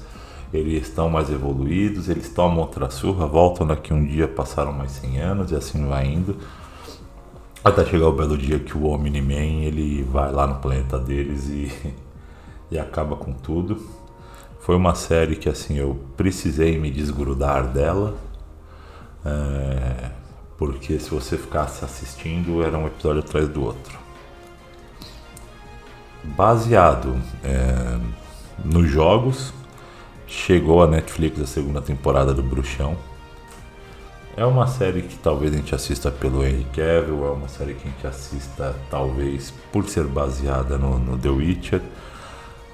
eles 0.53 0.83
estão 0.83 1.09
mais 1.09 1.31
evoluídos, 1.31 2.09
eles 2.09 2.29
tomam 2.29 2.59
outra 2.59 2.91
surra, 2.91 3.25
voltam 3.25 3.65
daqui 3.65 3.93
um 3.93 4.05
dia, 4.05 4.27
passaram 4.27 4.71
mais 4.71 4.91
100 4.91 5.19
anos 5.19 5.51
e 5.51 5.55
assim 5.55 5.87
vai 5.87 6.05
indo. 6.05 6.37
Até 7.63 7.85
chegar 7.85 8.07
o 8.07 8.13
belo 8.13 8.37
dia 8.37 8.59
que 8.59 8.77
o 8.77 8.85
Omni-Man 8.85 9.63
ele 9.63 10.03
vai 10.03 10.31
lá 10.31 10.45
no 10.45 10.55
planeta 10.55 10.99
deles 10.99 11.47
e, 11.47 11.71
e 12.69 12.77
acaba 12.77 13.15
com 13.15 13.33
tudo. 13.33 13.81
Foi 14.63 14.77
uma 14.77 14.95
série 14.95 15.35
que 15.35 15.49
assim 15.49 15.77
eu 15.77 15.99
precisei 16.15 16.79
me 16.79 16.89
desgrudar 16.89 17.67
dela. 17.67 18.15
É, 19.25 20.09
porque 20.57 20.97
se 20.99 21.09
você 21.09 21.37
ficasse 21.37 21.83
assistindo 21.83 22.63
era 22.63 22.77
um 22.77 22.87
episódio 22.87 23.19
atrás 23.19 23.49
do 23.49 23.61
outro. 23.61 23.99
Baseado 26.23 27.21
é, 27.43 27.99
nos 28.63 28.89
jogos, 28.89 29.53
chegou 30.25 30.81
a 30.81 30.87
Netflix 30.87 31.41
a 31.41 31.45
segunda 31.45 31.81
temporada 31.81 32.33
do 32.33 32.41
Bruxão. 32.41 32.95
É 34.37 34.45
uma 34.45 34.65
série 34.67 35.01
que 35.01 35.17
talvez 35.17 35.53
a 35.53 35.57
gente 35.57 35.75
assista 35.75 36.09
pelo 36.09 36.41
Henry 36.41 36.65
Cavill, 36.73 37.25
é 37.25 37.31
uma 37.31 37.49
série 37.49 37.73
que 37.73 37.85
a 37.85 37.91
gente 37.91 38.07
assista 38.07 38.73
talvez 38.89 39.53
por 39.73 39.89
ser 39.89 40.05
baseada 40.05 40.77
no, 40.77 40.97
no 40.97 41.17
The 41.17 41.29
Witcher. 41.29 41.81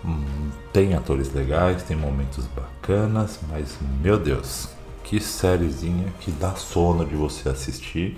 Hum, 0.03 0.49
tem 0.71 0.93
atores 0.93 1.33
legais, 1.33 1.83
tem 1.83 1.97
momentos 1.97 2.45
bacanas, 2.47 3.39
mas 3.49 3.77
meu 4.01 4.17
Deus, 4.17 4.69
que 5.03 5.19
sériezinha 5.19 6.13
que 6.19 6.31
dá 6.31 6.55
sono 6.55 7.05
de 7.05 7.15
você 7.15 7.49
assistir. 7.49 8.17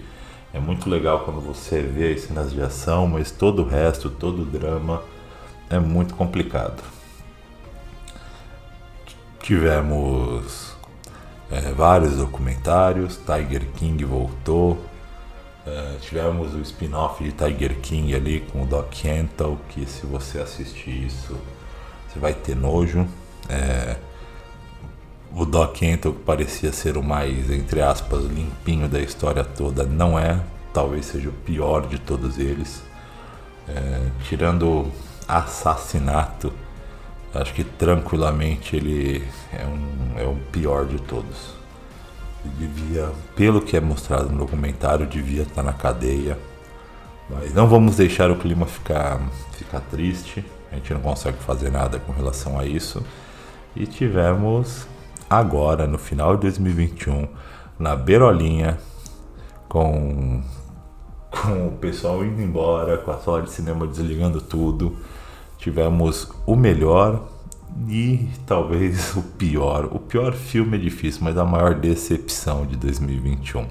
É 0.54 0.60
muito 0.60 0.90
legal 0.90 1.24
quando 1.24 1.40
você 1.40 1.82
vê 1.82 2.14
as 2.14 2.22
cenas 2.22 2.52
de 2.52 2.62
ação, 2.62 3.08
mas 3.08 3.32
todo 3.32 3.64
o 3.64 3.68
resto, 3.68 4.10
todo 4.10 4.42
o 4.42 4.46
drama 4.46 5.02
é 5.70 5.80
muito 5.80 6.14
complicado. 6.14 6.84
Tivemos 9.42 10.76
é, 11.50 11.72
vários 11.72 12.18
documentários, 12.18 13.18
Tiger 13.18 13.66
King 13.78 14.04
voltou, 14.06 14.78
é, 15.66 15.98
tivemos 16.02 16.54
o 16.54 16.60
spin-off 16.60 17.24
de 17.24 17.32
Tiger 17.32 17.80
King 17.80 18.14
ali 18.14 18.42
com 18.52 18.64
o 18.64 18.66
Doc 18.66 18.94
Antle, 19.06 19.58
que 19.70 19.86
se 19.86 20.06
você 20.06 20.40
assistir 20.40 21.06
isso 21.06 21.36
você 22.12 22.20
vai 22.20 22.34
ter 22.34 22.56
nojo. 22.56 23.08
É, 23.48 23.96
o 25.34 25.46
Doc 25.46 25.82
Antle, 25.82 26.14
que 26.14 26.24
parecia 26.24 26.74
ser 26.74 26.98
o 26.98 27.04
mais, 27.04 27.50
entre 27.50 27.82
aspas, 27.82 28.26
limpinho 28.26 28.90
da 28.90 29.00
história 29.00 29.44
toda, 29.44 29.86
não 29.86 30.20
é. 30.20 30.40
Talvez 30.74 31.06
seja 31.06 31.30
o 31.30 31.34
pior 31.34 31.88
de 31.88 32.00
todos 32.00 32.38
eles. 32.38 32.84
É, 33.68 34.10
tirando 34.28 34.92
assassinato, 35.28 36.52
acho 37.34 37.54
que 37.54 37.64
tranquilamente 37.64 38.76
ele 38.76 39.26
é, 39.54 39.66
um, 39.66 40.20
é 40.20 40.26
o 40.26 40.36
pior 40.52 40.86
de 40.86 41.00
todos. 41.00 41.56
Ele 42.44 42.68
devia, 42.68 43.10
pelo 43.36 43.62
que 43.62 43.78
é 43.78 43.80
mostrado 43.80 44.30
no 44.30 44.40
documentário, 44.40 45.06
devia 45.06 45.44
estar 45.44 45.64
na 45.64 45.74
cadeia. 45.74 46.38
Mas 47.30 47.54
não 47.54 47.68
vamos 47.68 47.96
deixar 47.96 48.30
o 48.30 48.36
clima 48.36 48.66
ficar, 48.66 49.22
ficar 49.54 49.80
triste. 49.80 50.44
A 50.72 50.76
gente 50.76 50.94
não 50.94 51.02
consegue 51.02 51.38
fazer 51.40 51.70
nada 51.70 52.00
com 52.00 52.14
relação 52.14 52.58
a 52.58 52.66
isso. 52.66 53.04
E 53.76 53.86
tivemos 53.86 54.88
agora, 55.30 55.86
no 55.86 55.98
final 55.98 56.36
de 56.36 56.42
2021, 56.44 57.28
na 57.78 57.96
Beirolinha, 57.96 58.78
com, 59.68 60.42
com 61.30 61.68
o 61.68 61.72
pessoal 61.72 62.24
indo 62.24 62.42
embora, 62.42 62.98
com 62.98 63.12
a 63.12 63.18
sala 63.18 63.42
de 63.42 63.52
cinema 63.52 63.86
desligando 63.88 64.42
tudo. 64.42 64.96
Tivemos 65.58 66.30
o 66.46 66.56
melhor 66.56 67.28
e 67.88 68.30
talvez 68.46 69.16
o 69.18 69.22
pior. 69.22 69.86
O 69.92 70.00
pior 70.00 70.34
filme 70.34 70.78
é 70.78 70.80
difícil, 70.80 71.22
mas 71.24 71.38
a 71.38 71.46
maior 71.46 71.76
decepção 71.76 72.66
de 72.66 72.76
2021. 72.78 73.68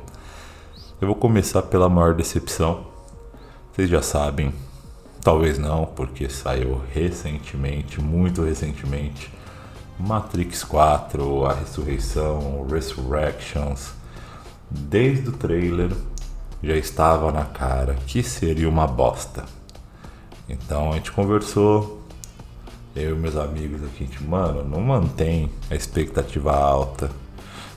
Eu 1.00 1.08
vou 1.08 1.16
começar 1.16 1.62
pela 1.62 1.88
maior 1.88 2.14
decepção. 2.14 2.86
Vocês 3.72 3.88
já 3.88 4.02
sabem, 4.02 4.52
Talvez 5.22 5.58
não, 5.58 5.84
porque 5.84 6.30
saiu 6.30 6.80
recentemente, 6.92 8.00
muito 8.00 8.42
recentemente, 8.42 9.30
Matrix 9.98 10.64
4, 10.64 11.44
A 11.44 11.52
Ressurreição, 11.52 12.66
Resurrections. 12.66 13.92
Desde 14.70 15.28
o 15.28 15.32
trailer 15.32 15.90
já 16.62 16.74
estava 16.74 17.30
na 17.30 17.44
cara 17.44 17.96
que 18.06 18.22
seria 18.22 18.68
uma 18.68 18.86
bosta. 18.86 19.44
Então 20.48 20.92
a 20.92 20.94
gente 20.94 21.12
conversou, 21.12 22.02
eu 22.96 23.14
e 23.14 23.18
meus 23.18 23.36
amigos 23.36 23.84
aqui, 23.84 24.04
a 24.04 24.06
gente, 24.06 24.24
mano, 24.24 24.64
não 24.64 24.80
mantém 24.80 25.50
a 25.70 25.74
expectativa 25.74 26.52
alta. 26.56 27.10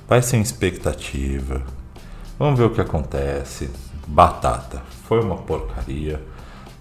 Vai 0.08 0.22
sem 0.22 0.42
expectativa. 0.42 1.62
Vamos 2.40 2.58
ver 2.58 2.66
o 2.66 2.70
que 2.70 2.82
acontece. 2.82 3.70
Batata. 4.08 4.82
Foi 5.08 5.20
uma 5.22 5.38
porcaria 5.38 6.22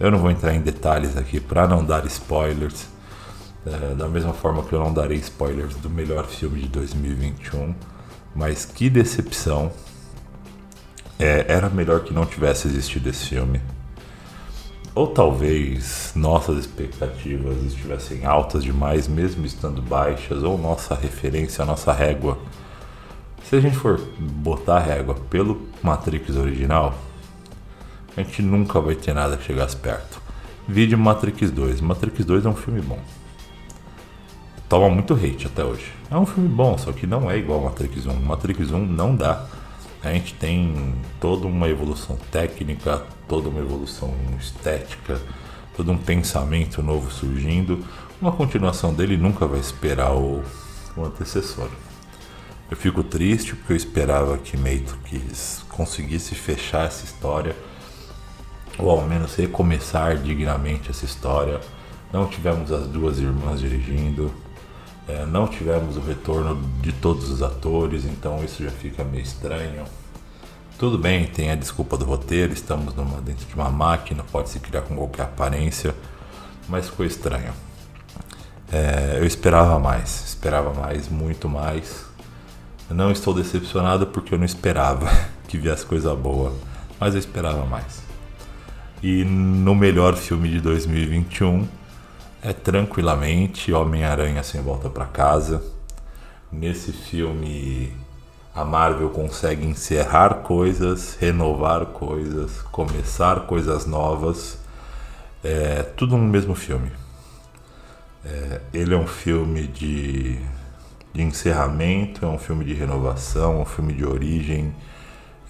eu 0.03 0.11
não 0.11 0.19
vou 0.19 0.33
entrar 0.33 0.53
em 0.53 0.61
detalhes 0.61 1.17
aqui 1.17 1.39
para 1.39 1.69
não 1.69 1.85
dar 1.85 2.05
spoilers. 2.07 2.89
É, 3.65 3.95
da 3.95 4.09
mesma 4.09 4.33
forma 4.33 4.65
que 4.65 4.73
eu 4.73 4.81
não 4.81 4.93
darei 4.93 5.19
spoilers 5.19 5.77
do 5.77 5.89
melhor 5.89 6.27
filme 6.27 6.61
de 6.61 6.67
2021. 6.67 7.73
Mas 8.35 8.65
que 8.65 8.91
decepção. 8.91 9.71
É, 11.21 11.45
era 11.47 11.71
melhor 11.71 12.01
que 12.01 12.13
não 12.13 12.27
tivesse 12.27 12.67
existido 12.67 13.09
esse 13.09 13.27
filme. 13.27 13.61
Ou 14.93 15.07
talvez 15.07 16.11
nossas 16.17 16.59
expectativas 16.59 17.63
estivessem 17.63 18.27
altas 18.27 18.65
demais, 18.65 19.07
mesmo 19.07 19.47
estando 19.47 19.81
baixas, 19.81 20.43
ou 20.43 20.59
nossa 20.59 20.97
referência, 20.97 21.65
nossa 21.65 21.93
régua. 21.93 22.39
Se 23.45 23.55
a 23.55 23.61
gente 23.61 23.77
for 23.77 24.01
botar 24.19 24.79
a 24.79 24.81
régua 24.81 25.15
pelo 25.31 25.63
Matrix 25.81 26.35
original, 26.35 26.93
a 28.17 28.23
gente 28.23 28.43
nunca 28.43 28.81
vai 28.81 28.95
ter 28.95 29.15
nada 29.15 29.37
que 29.37 29.45
chegasse 29.45 29.77
perto. 29.77 30.21
Vídeo 30.69 30.99
Matrix 30.99 31.51
2. 31.51 31.81
Matrix 31.81 32.25
2 32.25 32.45
é 32.45 32.49
um 32.49 32.55
filme 32.55 32.81
bom. 32.81 32.99
Toma 34.69 34.89
muito 34.89 35.15
hate 35.15 35.47
até 35.47 35.65
hoje. 35.65 35.93
É 36.11 36.17
um 36.17 36.27
filme 36.27 36.49
bom, 36.49 36.77
só 36.77 36.93
que 36.93 37.07
não 37.07 37.31
é 37.31 37.39
igual 37.39 37.63
Matrix 37.63 38.07
1. 38.07 38.15
Matrix 38.21 38.71
1 38.71 38.87
não 38.87 39.17
dá. 39.17 39.47
A 40.03 40.13
gente 40.13 40.35
tem 40.35 40.95
toda 41.21 41.47
uma 41.47 41.69
evolução 41.69 42.17
técnica, 42.31 43.03
toda 43.29 43.49
uma 43.49 43.61
evolução 43.61 44.15
estética, 44.39 45.21
todo 45.77 45.91
um 45.91 45.99
pensamento 45.99 46.83
novo 46.83 47.11
surgindo. 47.11 47.85
Uma 48.21 48.33
continuação 48.33 48.93
dele 48.93 49.17
nunca 49.17 49.47
vai 49.47 49.61
esperar 49.61 50.13
o, 50.13 50.43
o 50.97 51.05
antecessor. 51.05 51.69
Eu 52.71 52.77
fico 52.77 53.03
triste 53.03 53.55
porque 53.55 53.73
eu 53.73 53.77
esperava 53.77 54.39
que 54.39 54.57
Matrix 54.57 55.65
conseguisse 55.69 56.35
fechar 56.35 56.87
essa 56.87 57.05
história 57.05 57.55
ou 58.79 58.91
ao 58.91 59.03
menos 59.03 59.35
recomeçar 59.35 60.17
dignamente 60.19 60.91
essa 60.91 61.05
história. 61.05 61.61
Não 62.13 62.27
tivemos 62.27 62.71
as 62.71 62.87
duas 62.87 63.19
irmãs 63.19 63.61
dirigindo, 63.61 64.33
é, 65.09 65.27
não 65.27 65.49
tivemos 65.49 65.97
o 65.97 66.01
retorno 66.01 66.61
de 66.81 66.93
todos 66.93 67.29
os 67.31 67.43
atores, 67.43 68.05
então 68.05 68.43
isso 68.45 68.63
já 68.63 68.71
fica 68.71 69.03
meio 69.03 69.23
estranho. 69.23 69.85
Tudo 70.79 70.99
bem, 70.99 71.27
tem 71.27 71.51
a 71.51 71.55
desculpa 71.55 71.97
do 71.97 72.05
roteiro, 72.05 72.53
estamos 72.53 72.95
numa, 72.95 73.21
dentro 73.21 73.47
de 73.47 73.55
uma 73.55 73.71
máquina, 73.71 74.25
pode 74.31 74.49
se 74.49 74.59
criar 74.59 74.83
com 74.83 74.97
qualquer 74.97 75.23
aparência, 75.23 75.95
mas 76.69 76.89
ficou 76.89 77.07
estranho. 77.07 77.53
É, 78.71 79.19
eu 79.19 79.27
esperava 79.27 79.79
mais, 79.79 80.25
esperava 80.25 80.73
mais, 80.73 81.09
muito 81.09 81.49
mais. 81.49 82.07
Eu 82.89 82.97
não 82.97 83.11
estou 83.11 83.35
decepcionado 83.35 84.07
porque 84.07 84.35
eu 84.35 84.39
não 84.39 84.45
esperava 84.45 85.09
que 85.47 85.59
viesse 85.59 85.85
coisa 85.85 86.15
boa, 86.15 86.53
mas 86.99 87.15
eu 87.15 87.21
esperava 87.21 87.65
mais. 87.67 88.03
E 89.03 89.25
no 89.25 89.75
melhor 89.75 90.15
filme 90.15 90.49
de 90.49 90.61
2021 90.61 91.67
é 92.41 92.53
tranquilamente 92.53 93.73
Homem-Aranha 93.73 94.45
sem 94.45 94.63
volta 94.63 94.89
para 94.89 95.07
casa. 95.07 95.61
Nesse 96.53 96.93
filme 96.93 97.93
a 98.55 98.65
Marvel 98.65 99.11
consegue 99.11 99.67
encerrar 99.67 100.43
coisas, 100.43 101.17
renovar 101.19 101.87
coisas, 101.87 102.63
começar 102.71 103.41
coisas 103.41 103.87
novas. 103.87 104.57
É 105.43 105.83
tudo 105.83 106.17
no 106.17 106.25
mesmo 106.25 106.55
filme. 106.55 106.93
É, 108.25 108.61
ele 108.73 108.95
é 108.95 108.97
um 108.97 109.09
filme 109.09 109.67
de, 109.67 110.39
de 111.13 111.23
encerramento, 111.23 112.25
é 112.25 112.29
um 112.29 112.39
filme 112.39 112.65
de 112.65 112.73
renovação, 112.73 113.55
é 113.55 113.63
um 113.63 113.65
filme 113.65 113.95
de 113.95 114.05
origem, 114.05 114.73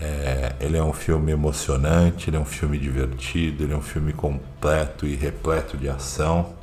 É, 0.04 0.56
ele 0.58 0.76
é 0.76 0.82
um 0.82 0.92
filme 0.92 1.30
emocionante, 1.30 2.28
ele 2.28 2.36
é 2.36 2.40
um 2.40 2.44
filme 2.44 2.76
divertido, 2.76 3.62
ele 3.62 3.72
é 3.72 3.76
um 3.76 3.82
filme 3.82 4.12
completo 4.12 5.06
e 5.06 5.14
repleto 5.14 5.76
de 5.76 5.88
ação. 5.88 6.54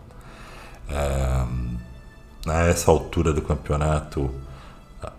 É, 0.89 1.45
a 2.45 2.63
essa 2.67 2.91
altura 2.91 3.31
do 3.31 3.41
campeonato, 3.41 4.29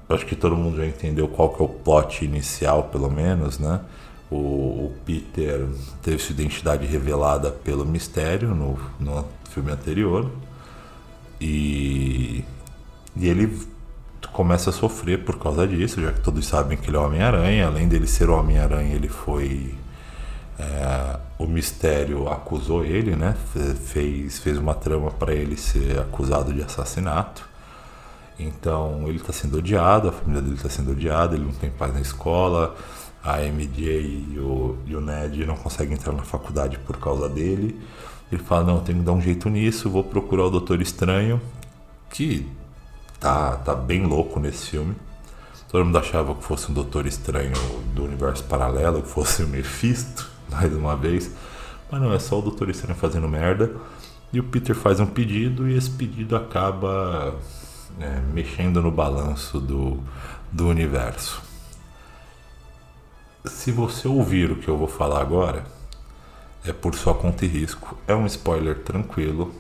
acho 0.07 0.27
que 0.27 0.37
todo 0.37 0.55
mundo 0.55 0.77
já 0.77 0.87
entendeu 0.87 1.29
qual 1.29 1.49
que 1.49 1.63
é 1.63 1.65
o 1.65 1.69
plot 1.69 2.23
inicial, 2.23 2.85
pelo 2.85 3.11
menos, 3.11 3.59
né? 3.59 3.81
O, 4.31 4.37
o 4.37 4.95
Peter 5.07 5.67
teve 6.03 6.19
sua 6.19 6.35
identidade 6.35 6.87
revelada 6.87 7.51
pelo 7.51 7.87
mistério 7.87 8.55
no, 8.55 8.79
no 9.01 9.25
filme 9.51 9.73
anterior 9.73 10.31
e, 11.41 12.45
e 13.17 13.29
ele 13.29 13.67
começa 14.29 14.71
a 14.71 14.73
sofrer 14.73 15.25
por 15.25 15.39
causa 15.39 15.67
disso, 15.67 16.01
já 16.01 16.13
que 16.13 16.21
todos 16.21 16.47
sabem 16.47 16.77
que 16.77 16.89
ele 16.89 16.97
é 16.97 17.01
Homem-Aranha. 17.01 17.67
Além 17.67 17.89
dele 17.89 18.07
ser 18.07 18.29
o 18.29 18.39
Homem-Aranha, 18.39 18.95
ele 18.95 19.09
foi. 19.09 19.75
É, 20.59 21.19
o 21.39 21.47
mistério 21.47 22.29
acusou 22.29 22.85
ele, 22.85 23.17
né? 23.17 23.35
Fez, 23.87 24.39
fez 24.39 24.59
uma 24.59 24.75
trama 24.75 25.11
para 25.11 25.35
ele 25.35 25.57
ser 25.57 25.99
acusado 25.99 26.53
de 26.53 26.63
assassinato. 26.63 27.49
Então 28.39 29.05
ele 29.07 29.19
está 29.19 29.33
sendo 29.33 29.59
odiado, 29.59 30.09
a 30.09 30.13
família 30.13 30.41
dele 30.41 30.55
está 30.55 30.69
sendo 30.69 30.93
odiada, 30.93 31.35
ele 31.35 31.45
não 31.45 31.53
tem 31.53 31.71
paz 31.71 31.93
na 31.93 32.01
escola, 32.01 32.75
a 33.23 33.39
MJ 33.41 34.27
e 34.33 34.39
o, 34.39 34.79
e 34.87 34.97
o 34.97 35.01
Ned 35.01 35.45
não 35.45 35.57
conseguem 35.57 35.95
entrar 35.95 36.13
na 36.13 36.23
faculdade 36.23 36.79
por 36.79 36.97
causa 36.99 37.29
dele. 37.29 37.79
Ele 38.33 38.43
fala, 38.43 38.65
não, 38.65 38.81
tenho 38.81 38.99
que 38.99 39.05
dar 39.05 39.13
um 39.13 39.21
jeito 39.21 39.49
nisso, 39.51 39.91
vou 39.91 40.05
procurar 40.05 40.45
o 40.45 40.51
Doutor 40.51 40.81
Estranho, 40.81 41.41
que 42.11 42.47
tá, 43.21 43.57
tá 43.59 43.75
bem 43.75 44.05
louco 44.07 44.41
nesse 44.41 44.71
filme. 44.71 44.97
Todo 45.71 45.85
mundo 45.85 45.99
achava 45.99 46.35
que 46.35 46.43
fosse 46.43 46.69
um 46.71 46.75
Doutor 46.75 47.07
Estranho 47.07 47.55
do 47.95 48.03
universo 48.03 48.43
paralelo, 48.45 49.03
que 49.03 49.09
fosse 49.09 49.45
o 49.45 49.47
Mephisto, 49.47 50.29
mais 50.51 50.75
uma 50.75 50.97
vez. 50.97 51.31
Mas 51.91 52.01
não, 52.01 52.13
é 52.13 52.19
só 52.19 52.39
o 52.39 52.43
Doutor 52.43 52.71
Estranho 52.71 52.99
fazendo 52.99 53.29
merda. 53.29 53.71
E 54.33 54.41
o 54.41 54.45
Peter 54.45 54.75
faz 54.75 54.99
um 54.99 55.07
pedido 55.07 55.69
e 55.69 55.77
esse 55.77 55.91
pedido 55.91 56.35
acaba 56.35 57.35
é, 58.01 58.21
mexendo 58.33 58.81
no 58.81 58.91
balanço 58.91 59.61
do, 59.61 59.99
do 60.51 60.69
universo. 60.69 61.43
Se 63.45 63.73
você 63.73 64.07
ouvir 64.07 64.53
o 64.53 64.57
que 64.57 64.69
eu 64.69 64.77
vou 64.77 64.87
falar 64.87 65.21
agora, 65.21 65.65
é 66.65 66.73
por 66.73 66.95
sua 66.95 67.15
conta 67.15 67.45
e 67.45 67.49
risco. 67.49 67.97
É 68.07 68.15
um 68.15 68.27
spoiler 68.27 68.81
tranquilo, 68.81 69.55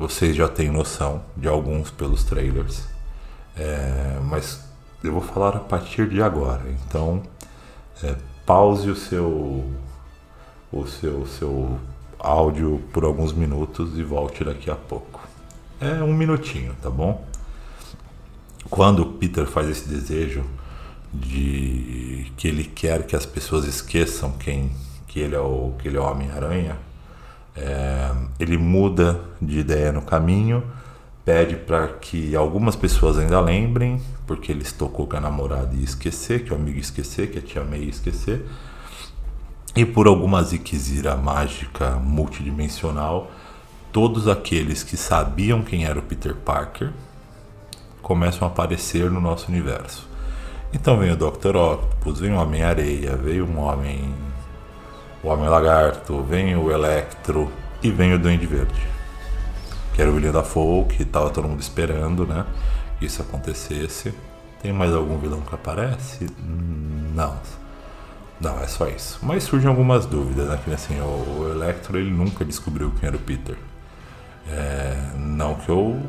vocês 0.00 0.34
já 0.34 0.48
têm 0.48 0.70
noção 0.70 1.22
de 1.36 1.46
alguns 1.46 1.90
pelos 1.90 2.24
trailers, 2.24 2.88
é, 3.54 4.18
mas 4.24 4.64
eu 5.04 5.12
vou 5.12 5.20
falar 5.20 5.54
a 5.56 5.60
partir 5.60 6.08
de 6.08 6.22
agora. 6.22 6.62
Então, 6.70 7.22
é, 8.02 8.16
pause 8.46 8.88
o 8.88 8.96
seu, 8.96 9.70
o 10.72 10.86
seu, 10.86 11.26
seu 11.26 11.78
áudio 12.18 12.82
por 12.94 13.04
alguns 13.04 13.34
minutos 13.34 13.98
e 13.98 14.02
volte 14.02 14.42
daqui 14.42 14.70
a 14.70 14.74
pouco. 14.74 15.20
É 15.78 16.02
um 16.02 16.14
minutinho, 16.14 16.74
tá 16.80 16.88
bom? 16.88 17.22
Quando 18.70 19.04
Peter 19.04 19.44
faz 19.44 19.68
esse 19.68 19.86
desejo 19.86 20.46
de 21.12 22.32
que 22.38 22.48
ele 22.48 22.64
quer 22.64 23.06
que 23.06 23.14
as 23.14 23.26
pessoas 23.26 23.66
esqueçam 23.66 24.32
quem 24.32 24.70
que 25.06 25.20
ele 25.20 25.34
é 25.34 25.40
o 25.40 25.74
que 25.78 25.88
ele 25.88 25.98
é 25.98 26.00
o 26.00 26.04
Homem-Aranha, 26.04 26.78
é, 27.56 28.10
ele 28.38 28.56
muda 28.56 29.20
de 29.40 29.58
ideia 29.58 29.92
no 29.92 30.02
caminho, 30.02 30.62
pede 31.24 31.56
para 31.56 31.88
que 31.88 32.34
algumas 32.34 32.76
pessoas 32.76 33.18
ainda 33.18 33.40
lembrem, 33.40 34.00
porque 34.26 34.50
ele 34.52 34.62
estocou 34.62 35.06
com 35.06 35.16
a 35.16 35.20
namorada 35.20 35.74
e 35.74 35.82
esquecer, 35.82 36.44
que 36.44 36.52
o 36.52 36.56
amigo 36.56 36.78
esquecer, 36.78 37.30
que 37.30 37.38
a 37.38 37.42
tia 37.42 37.64
May 37.64 37.84
esquecer. 37.84 38.46
E 39.76 39.84
por 39.84 40.06
alguma 40.06 40.42
ziquezira 40.42 41.16
mágica 41.16 41.90
multidimensional, 41.96 43.30
todos 43.92 44.26
aqueles 44.26 44.82
que 44.82 44.96
sabiam 44.96 45.62
quem 45.62 45.84
era 45.84 45.98
o 45.98 46.02
Peter 46.02 46.34
Parker 46.34 46.90
começam 48.02 48.46
a 48.46 48.50
aparecer 48.50 49.10
no 49.10 49.20
nosso 49.20 49.48
universo. 49.48 50.08
Então 50.72 50.98
vem 50.98 51.12
o 51.12 51.16
Dr. 51.16 51.56
Octopus, 51.56 52.20
vem 52.20 52.32
o 52.32 52.40
Homem-Areia, 52.40 53.16
veio 53.16 53.44
um 53.44 53.58
Homem 53.58 54.12
o 55.22 55.28
Homem-Lagarto, 55.28 56.22
vem 56.22 56.56
o 56.56 56.70
Electro 56.70 57.50
e 57.82 57.90
vem 57.90 58.14
o 58.14 58.18
Duende 58.18 58.46
Verde. 58.46 58.88
Que 59.94 60.02
era 60.02 60.10
o 60.10 60.14
William 60.14 60.32
da 60.32 60.42
Folk, 60.42 60.96
que 60.96 61.04
tava 61.04 61.30
todo 61.30 61.48
mundo 61.48 61.60
esperando, 61.60 62.26
né? 62.26 62.46
Que 62.98 63.06
isso 63.06 63.20
acontecesse. 63.22 64.14
Tem 64.62 64.72
mais 64.72 64.94
algum 64.94 65.18
vilão 65.18 65.40
que 65.40 65.54
aparece? 65.54 66.26
Não. 67.14 67.36
Não, 68.40 68.58
é 68.60 68.66
só 68.66 68.88
isso. 68.88 69.18
Mas 69.22 69.42
surgem 69.44 69.68
algumas 69.68 70.06
dúvidas, 70.06 70.48
né? 70.48 70.58
Que 70.64 70.72
assim, 70.72 70.98
o, 71.00 71.40
o 71.40 71.50
Electro 71.50 71.98
ele 71.98 72.10
nunca 72.10 72.44
descobriu 72.44 72.90
quem 72.98 73.06
era 73.08 73.16
o 73.16 73.20
Peter. 73.20 73.56
É, 74.48 74.96
não 75.16 75.54
que 75.54 75.68
eu 75.68 76.00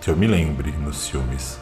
que 0.00 0.10
eu 0.10 0.16
me 0.16 0.28
lembre 0.28 0.70
nos 0.70 1.08
filmes. 1.08 1.58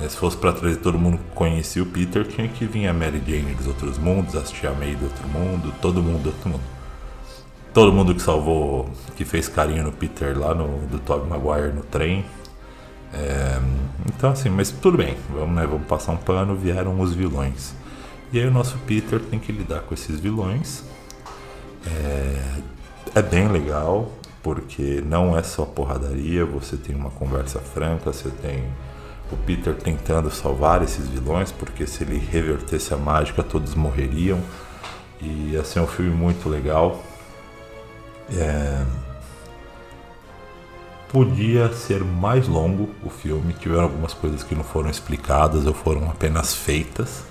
Né, 0.00 0.08
se 0.08 0.16
fosse 0.16 0.36
para 0.36 0.52
trazer 0.52 0.76
todo 0.76 0.98
mundo 0.98 1.18
que 1.18 1.34
conhecia 1.34 1.82
o 1.82 1.86
Peter, 1.86 2.26
tinha 2.26 2.48
que 2.48 2.66
vir 2.66 2.86
a 2.86 2.92
Mary 2.92 3.22
Jane 3.26 3.54
dos 3.54 3.66
outros 3.66 3.98
mundos, 3.98 4.34
a 4.36 4.42
Tia 4.42 4.72
May 4.72 4.94
do 4.94 5.04
outro 5.04 5.28
mundo, 5.28 5.72
todo 5.80 6.02
mundo 6.02 6.22
do 6.22 6.28
outro 6.30 6.48
mundo. 6.48 6.62
Todo 7.72 7.92
mundo 7.92 8.14
que 8.14 8.20
salvou, 8.20 8.90
que 9.16 9.24
fez 9.24 9.48
carinho 9.48 9.84
no 9.84 9.92
Peter 9.92 10.38
lá 10.38 10.54
no 10.54 10.86
do 10.88 10.98
Tobey 10.98 11.28
Maguire 11.28 11.72
no 11.72 11.82
trem. 11.82 12.24
É, 13.14 13.58
então 14.06 14.30
assim, 14.30 14.50
mas 14.50 14.70
tudo 14.70 14.98
bem, 14.98 15.16
vamos, 15.30 15.54
né, 15.54 15.66
vamos 15.66 15.86
passar 15.86 16.12
um 16.12 16.16
pano, 16.16 16.54
vieram 16.54 17.00
os 17.00 17.14
vilões. 17.14 17.74
E 18.32 18.38
aí 18.38 18.46
o 18.46 18.50
nosso 18.50 18.78
Peter 18.86 19.20
tem 19.20 19.38
que 19.38 19.52
lidar 19.52 19.80
com 19.80 19.94
esses 19.94 20.18
vilões. 20.18 20.84
É, 21.86 22.42
é 23.14 23.22
bem 23.22 23.48
legal, 23.48 24.10
porque 24.42 25.02
não 25.06 25.36
é 25.36 25.42
só 25.42 25.64
porradaria, 25.64 26.44
você 26.44 26.76
tem 26.76 26.94
uma 26.94 27.10
conversa 27.10 27.58
franca, 27.60 28.12
você 28.12 28.30
tem 28.30 28.64
o 29.34 29.36
Peter 29.38 29.74
tentando 29.74 30.30
salvar 30.30 30.82
esses 30.82 31.08
vilões, 31.08 31.50
porque 31.50 31.86
se 31.86 32.04
ele 32.04 32.18
revertesse 32.18 32.92
a 32.92 32.96
mágica, 32.96 33.42
todos 33.42 33.74
morreriam. 33.74 34.40
E 35.20 35.56
assim 35.56 35.78
é 35.78 35.82
um 35.82 35.86
filme 35.86 36.10
muito 36.10 36.48
legal. 36.48 37.02
É... 38.30 38.84
Podia 41.08 41.70
ser 41.72 42.02
mais 42.02 42.48
longo 42.48 42.88
o 43.04 43.10
filme, 43.10 43.52
tiveram 43.52 43.82
algumas 43.84 44.14
coisas 44.14 44.42
que 44.42 44.54
não 44.54 44.64
foram 44.64 44.88
explicadas 44.88 45.66
ou 45.66 45.74
foram 45.74 46.10
apenas 46.10 46.54
feitas. 46.54 47.22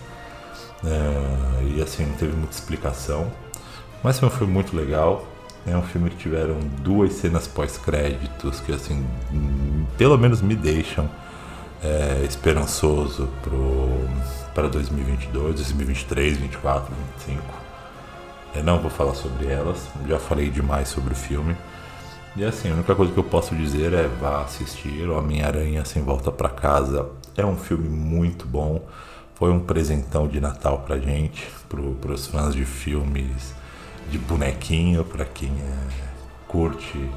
É... 0.85 1.75
E 1.75 1.81
assim, 1.81 2.05
não 2.05 2.15
teve 2.15 2.35
muita 2.35 2.53
explicação. 2.53 3.31
Mas 4.03 4.21
é 4.21 4.25
um 4.25 4.29
filme 4.29 4.53
muito 4.53 4.75
legal. 4.75 5.25
É 5.65 5.75
um 5.77 5.83
filme 5.83 6.09
que 6.09 6.17
tiveram 6.17 6.57
duas 6.81 7.13
cenas 7.13 7.47
pós-créditos 7.47 8.59
que 8.61 8.71
assim, 8.71 9.05
pelo 9.95 10.17
menos 10.17 10.41
me 10.41 10.55
deixam 10.55 11.07
é, 11.83 12.23
esperançoso 12.27 13.29
para 14.53 14.67
2022, 14.67 15.55
2023, 15.55 16.37
2024, 16.37 16.93
2025. 16.93 17.61
Eu 18.53 18.63
não 18.63 18.79
vou 18.79 18.91
falar 18.91 19.15
sobre 19.15 19.47
elas, 19.47 19.87
já 20.07 20.19
falei 20.19 20.49
demais 20.49 20.89
sobre 20.89 21.13
o 21.13 21.15
filme. 21.15 21.55
E 22.35 22.45
assim, 22.45 22.69
a 22.69 22.73
única 22.73 22.95
coisa 22.95 23.11
que 23.11 23.19
eu 23.19 23.23
posso 23.23 23.55
dizer 23.55 23.93
é 23.93 24.07
vá 24.07 24.41
assistir 24.41 25.09
Homem-Aranha 25.09 25.83
Sem 25.83 26.01
Volta 26.03 26.31
para 26.31 26.49
Casa. 26.49 27.09
É 27.35 27.45
um 27.45 27.57
filme 27.57 27.89
muito 27.89 28.45
bom. 28.45 28.85
Foi 29.35 29.51
um 29.51 29.59
presentão 29.59 30.27
de 30.27 30.39
Natal 30.39 30.79
pra 30.79 30.97
gente, 30.97 31.47
para 31.67 32.11
os 32.11 32.27
fãs 32.27 32.53
de 32.53 32.63
filmes 32.63 33.53
de 34.09 34.17
bonequinho, 34.17 35.03
para 35.03 35.25
quem 35.25 35.49
é, 35.49 35.77
curte 36.47 37.09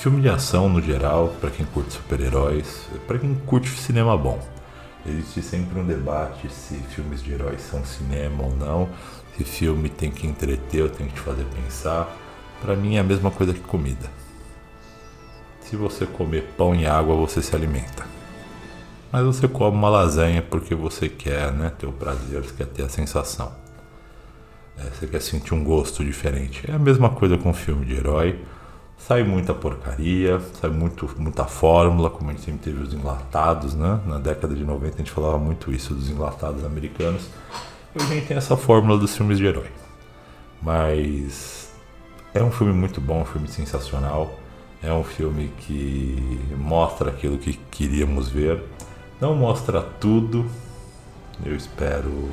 Filme 0.00 0.22
de 0.22 0.30
ação 0.30 0.66
no 0.66 0.80
geral, 0.80 1.28
para 1.42 1.50
quem 1.50 1.66
curte 1.66 1.92
super-heróis, 1.92 2.88
para 3.06 3.18
quem 3.18 3.34
curte 3.34 3.68
cinema 3.68 4.16
bom. 4.16 4.40
Existe 5.04 5.42
sempre 5.42 5.78
um 5.78 5.86
debate 5.86 6.50
se 6.50 6.76
filmes 6.76 7.22
de 7.22 7.34
heróis 7.34 7.60
são 7.60 7.84
cinema 7.84 8.44
ou 8.44 8.56
não, 8.56 8.88
se 9.36 9.44
filme 9.44 9.90
tem 9.90 10.10
que 10.10 10.26
entreter 10.26 10.84
ou 10.84 10.88
tem 10.88 11.06
que 11.06 11.12
te 11.12 11.20
fazer 11.20 11.44
pensar. 11.54 12.16
Para 12.62 12.74
mim 12.74 12.96
é 12.96 13.00
a 13.00 13.04
mesma 13.04 13.30
coisa 13.30 13.52
que 13.52 13.60
comida. 13.60 14.10
Se 15.60 15.76
você 15.76 16.06
comer 16.06 16.50
pão 16.56 16.74
e 16.74 16.86
água, 16.86 17.14
você 17.14 17.42
se 17.42 17.54
alimenta. 17.54 18.06
Mas 19.12 19.22
você 19.26 19.46
come 19.46 19.76
uma 19.76 19.90
lasanha 19.90 20.40
porque 20.40 20.74
você 20.74 21.10
quer 21.10 21.52
né, 21.52 21.70
ter 21.78 21.86
o 21.86 21.92
prazer, 21.92 22.42
você 22.42 22.54
quer 22.54 22.68
ter 22.68 22.84
a 22.84 22.88
sensação. 22.88 23.52
É, 24.78 24.84
você 24.84 25.06
quer 25.06 25.20
sentir 25.20 25.52
um 25.52 25.62
gosto 25.62 26.02
diferente. 26.02 26.64
É 26.66 26.74
a 26.74 26.78
mesma 26.78 27.10
coisa 27.10 27.36
com 27.36 27.52
filme 27.52 27.84
de 27.84 27.96
herói 27.96 28.40
Sai 29.06 29.24
muita 29.24 29.54
porcaria, 29.54 30.40
sai 30.60 30.70
muito, 30.70 31.10
muita 31.18 31.44
fórmula, 31.44 32.10
como 32.10 32.30
a 32.30 32.32
gente 32.34 32.44
sempre 32.44 32.60
teve 32.70 32.82
os 32.82 32.92
enlatados, 32.92 33.74
né? 33.74 33.98
Na 34.06 34.18
década 34.18 34.54
de 34.54 34.62
90 34.62 34.94
a 34.94 34.98
gente 34.98 35.10
falava 35.10 35.38
muito 35.38 35.72
isso 35.72 35.94
dos 35.94 36.10
enlatados 36.10 36.64
americanos. 36.64 37.28
E 37.94 38.02
a 38.02 38.06
gente 38.06 38.26
tem 38.26 38.36
essa 38.36 38.56
fórmula 38.56 38.98
dos 38.98 39.16
filmes 39.16 39.38
de 39.38 39.46
herói. 39.46 39.70
Mas 40.62 41.72
é 42.34 42.42
um 42.42 42.52
filme 42.52 42.74
muito 42.74 43.00
bom, 43.00 43.22
um 43.22 43.24
filme 43.24 43.48
sensacional. 43.48 44.38
É 44.82 44.92
um 44.92 45.02
filme 45.02 45.50
que 45.58 46.40
mostra 46.56 47.10
aquilo 47.10 47.38
que 47.38 47.54
queríamos 47.70 48.28
ver. 48.28 48.62
Não 49.20 49.34
mostra 49.34 49.82
tudo. 49.82 50.46
Eu 51.44 51.56
espero 51.56 52.30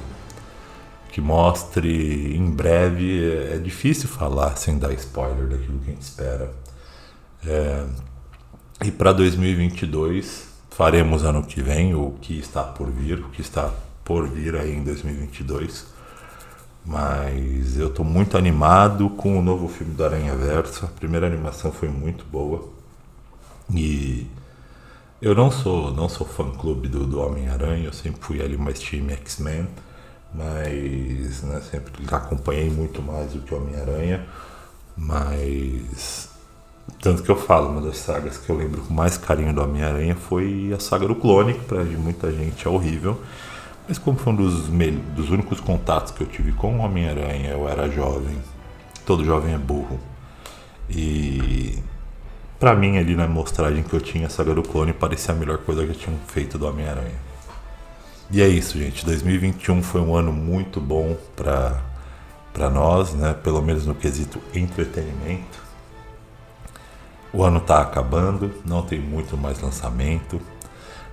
que 1.18 1.22
mostre 1.22 2.38
em 2.38 2.52
breve. 2.52 3.24
É, 3.24 3.56
é 3.56 3.58
difícil 3.58 4.08
falar 4.08 4.56
sem 4.56 4.78
dar 4.78 4.94
spoiler 4.94 5.48
daquilo 5.48 5.80
que 5.80 5.90
a 5.90 5.94
gente 5.94 6.04
espera. 6.04 6.54
É, 7.44 7.86
e 8.86 8.92
para 8.92 9.12
2022 9.14 10.48
faremos 10.70 11.24
ano 11.24 11.42
que 11.42 11.60
vem 11.60 11.96
o 11.96 12.12
que 12.22 12.38
está 12.38 12.62
por 12.62 12.92
vir, 12.92 13.20
o 13.20 13.30
que 13.30 13.42
está 13.42 13.74
por 14.06 14.30
vir 14.30 14.56
aí 14.56 14.76
em 14.76 14.84
2022. 14.84 15.88
Mas 16.86 17.80
eu 17.80 17.88
estou 17.88 18.06
muito 18.06 18.38
animado 18.38 19.10
com 19.10 19.40
o 19.40 19.42
novo 19.42 19.68
filme 19.68 19.96
do 19.96 20.06
Aranha 20.06 20.36
Verso. 20.36 20.86
A 20.86 20.88
primeira 20.88 21.26
animação 21.26 21.72
foi 21.72 21.90
muito 21.90 22.26
boa. 22.26 22.70
E 23.74 24.28
eu 25.20 25.34
não 25.34 25.50
sou 25.50 25.92
não 25.92 26.08
sou 26.08 26.28
fã 26.28 26.52
clube 26.52 26.88
do, 26.88 27.08
do 27.08 27.20
Homem-Aranha, 27.20 27.86
eu 27.86 27.94
sempre 27.94 28.22
fui 28.22 28.40
ali 28.40 28.56
mais 28.56 28.80
time 28.80 29.14
X-Men, 29.14 29.68
mas 30.34 31.44
né, 31.44 31.62
sempre 31.72 31.92
acompanhei 32.12 32.70
muito 32.70 33.02
mais 33.02 33.34
do 33.34 33.40
que 33.42 33.54
Homem-Aranha. 33.54 34.26
Mas 34.96 36.30
tanto 37.02 37.22
que 37.22 37.30
eu 37.30 37.36
falo, 37.36 37.70
uma 37.70 37.82
das 37.82 37.98
sagas 37.98 38.38
que 38.38 38.50
eu 38.50 38.56
lembro 38.56 38.82
com 38.82 38.94
mais 38.94 39.18
carinho 39.18 39.54
do 39.54 39.62
Homem-Aranha 39.62 40.16
foi 40.16 40.74
a 40.76 40.80
saga 40.80 41.08
do 41.08 41.16
clone, 41.16 41.54
que 41.54 41.66
pra 41.66 41.84
muita 41.84 42.32
gente 42.32 42.66
é 42.66 42.70
horrível. 42.70 43.22
Mas 43.88 43.98
como 43.98 44.18
foi 44.18 44.34
um 44.34 44.36
dos, 44.36 44.68
dos 44.68 45.30
únicos 45.30 45.60
contatos 45.60 46.12
que 46.12 46.22
eu 46.22 46.28
tive 46.28 46.52
com 46.52 46.78
o 46.78 46.82
Homem-Aranha, 46.82 47.52
eu 47.52 47.70
era 47.70 47.90
jovem. 47.90 48.38
Todo 49.06 49.24
jovem 49.24 49.54
é 49.54 49.58
burro. 49.58 50.00
E 50.90 51.78
para 52.60 52.76
mim 52.76 52.98
ali 52.98 53.16
na 53.16 53.28
mostragem 53.28 53.84
que 53.84 53.94
eu 53.94 54.02
tinha, 54.02 54.28
a 54.28 54.30
saga 54.30 54.54
do 54.54 54.64
clone 54.64 54.92
parecia 54.92 55.34
a 55.34 55.38
melhor 55.38 55.60
coisa 55.60 55.86
que 55.86 55.92
eu 55.92 55.96
tinha 55.96 56.18
feito 56.28 56.58
do 56.58 56.68
Homem-Aranha. 56.68 57.27
E 58.30 58.42
é 58.42 58.48
isso, 58.48 58.78
gente. 58.78 59.06
2021 59.06 59.82
foi 59.82 60.02
um 60.02 60.16
ano 60.16 60.34
muito 60.34 60.82
bom 60.82 61.16
para 61.36 61.82
para 62.58 62.72
nós, 62.72 63.14
né? 63.14 63.36
Pelo 63.36 63.62
menos 63.62 63.86
no 63.86 63.94
quesito 63.94 64.42
entretenimento. 64.54 65.62
O 67.32 67.44
ano 67.44 67.60
tá 67.62 67.82
acabando, 67.82 68.52
não 68.66 68.82
tem 68.82 69.00
muito 69.00 69.38
mais 69.38 69.62
lançamento. 69.62 70.42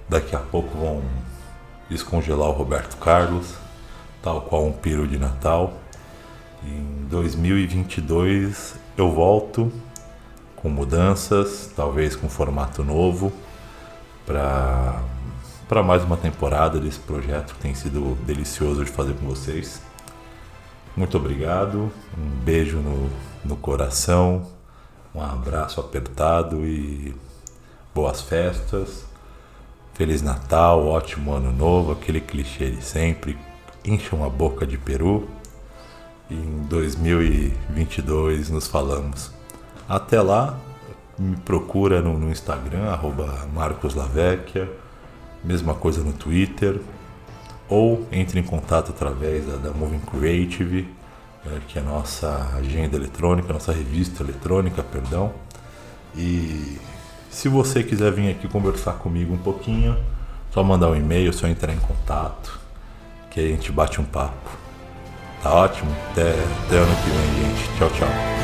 Daqui 0.09 0.35
a 0.35 0.38
pouco 0.38 0.79
vão 0.79 1.03
descongelar 1.90 2.48
o 2.48 2.53
Roberto 2.53 2.96
Carlos, 2.96 3.55
tal 4.22 4.40
qual 4.40 4.64
um 4.64 4.72
peru 4.72 5.07
de 5.07 5.18
Natal. 5.18 5.74
Em 6.64 7.07
2022 7.11 8.74
eu 8.96 9.12
volto 9.12 9.70
com 10.57 10.70
mudanças, 10.70 11.70
talvez 11.77 12.16
com 12.16 12.27
formato 12.27 12.83
novo, 12.83 13.31
para 14.24 15.03
para 15.68 15.83
mais 15.83 16.05
uma 16.05 16.16
temporada 16.16 16.79
desse 16.79 16.98
projeto 16.98 17.55
que 17.55 17.61
tem 17.61 17.74
sido 17.74 18.16
delicioso 18.24 18.85
de 18.85 18.90
fazer 18.90 19.14
com 19.14 19.27
vocês. 19.27 19.81
Muito 20.96 21.16
obrigado, 21.16 21.90
um 22.16 22.44
beijo 22.44 22.79
no, 22.79 23.11
no 23.44 23.57
coração, 23.57 24.46
um 25.14 25.20
abraço 25.20 25.81
apertado 25.81 26.64
e 26.66 27.14
boas 27.94 28.20
festas. 28.20 29.05
Feliz 29.94 30.22
Natal, 30.22 30.87
ótimo 30.87 31.33
ano 31.33 31.53
novo, 31.53 31.92
aquele 31.92 32.20
clichê 32.20 32.70
de 32.70 32.83
sempre. 32.83 33.38
Encham 33.85 34.24
a 34.24 34.29
boca 34.29 34.66
de 34.66 34.77
peru. 34.77 35.29
E 36.29 36.35
em 36.35 36.62
2022 36.68 38.50
nos 38.50 38.66
falamos. 38.66 39.31
Até 39.88 40.20
lá, 40.20 40.59
me 41.18 41.37
procura 41.37 42.00
no, 42.00 42.18
no 42.18 42.31
Instagram, 42.31 42.90
arroba 42.90 43.46
Marcos 43.53 43.94
Lavecchia, 43.94 44.68
mesma 45.44 45.74
coisa 45.74 46.02
no 46.02 46.12
Twitter, 46.12 46.80
ou 47.68 48.07
entre 48.11 48.40
em 48.40 48.42
contato 48.42 48.90
através 48.90 49.46
da, 49.46 49.57
da 49.57 49.70
Moving 49.70 50.00
Creative, 50.00 50.88
é, 51.46 51.59
que 51.68 51.78
é 51.78 51.83
a 51.83 51.85
nossa 51.85 52.50
agenda 52.57 52.96
eletrônica, 52.96 53.52
nossa 53.52 53.72
revista 53.72 54.22
eletrônica, 54.22 54.83
perdão. 54.83 55.33
E 56.16 56.78
se 57.30 57.48
você 57.48 57.83
quiser 57.83 58.12
vir 58.12 58.30
aqui 58.30 58.48
conversar 58.48 58.94
comigo 58.94 59.35
um 59.35 59.38
pouquinho, 59.38 59.96
só 60.52 60.62
mandar 60.62 60.88
um 60.90 60.96
e-mail, 60.96 61.33
só 61.33 61.48
entrar 61.48 61.72
em 61.72 61.78
contato, 61.78 62.61
que 63.30 63.40
a 63.40 63.48
gente 63.48 63.72
bate 63.72 64.00
um 64.00 64.04
papo. 64.04 64.50
Tá 65.42 65.52
ótimo? 65.52 65.90
Até, 66.12 66.30
até 66.30 66.78
ano 66.78 66.96
que 67.02 67.11
vem, 67.11 67.54
gente. 67.54 67.78
Tchau, 67.78 67.90
tchau. 67.90 68.43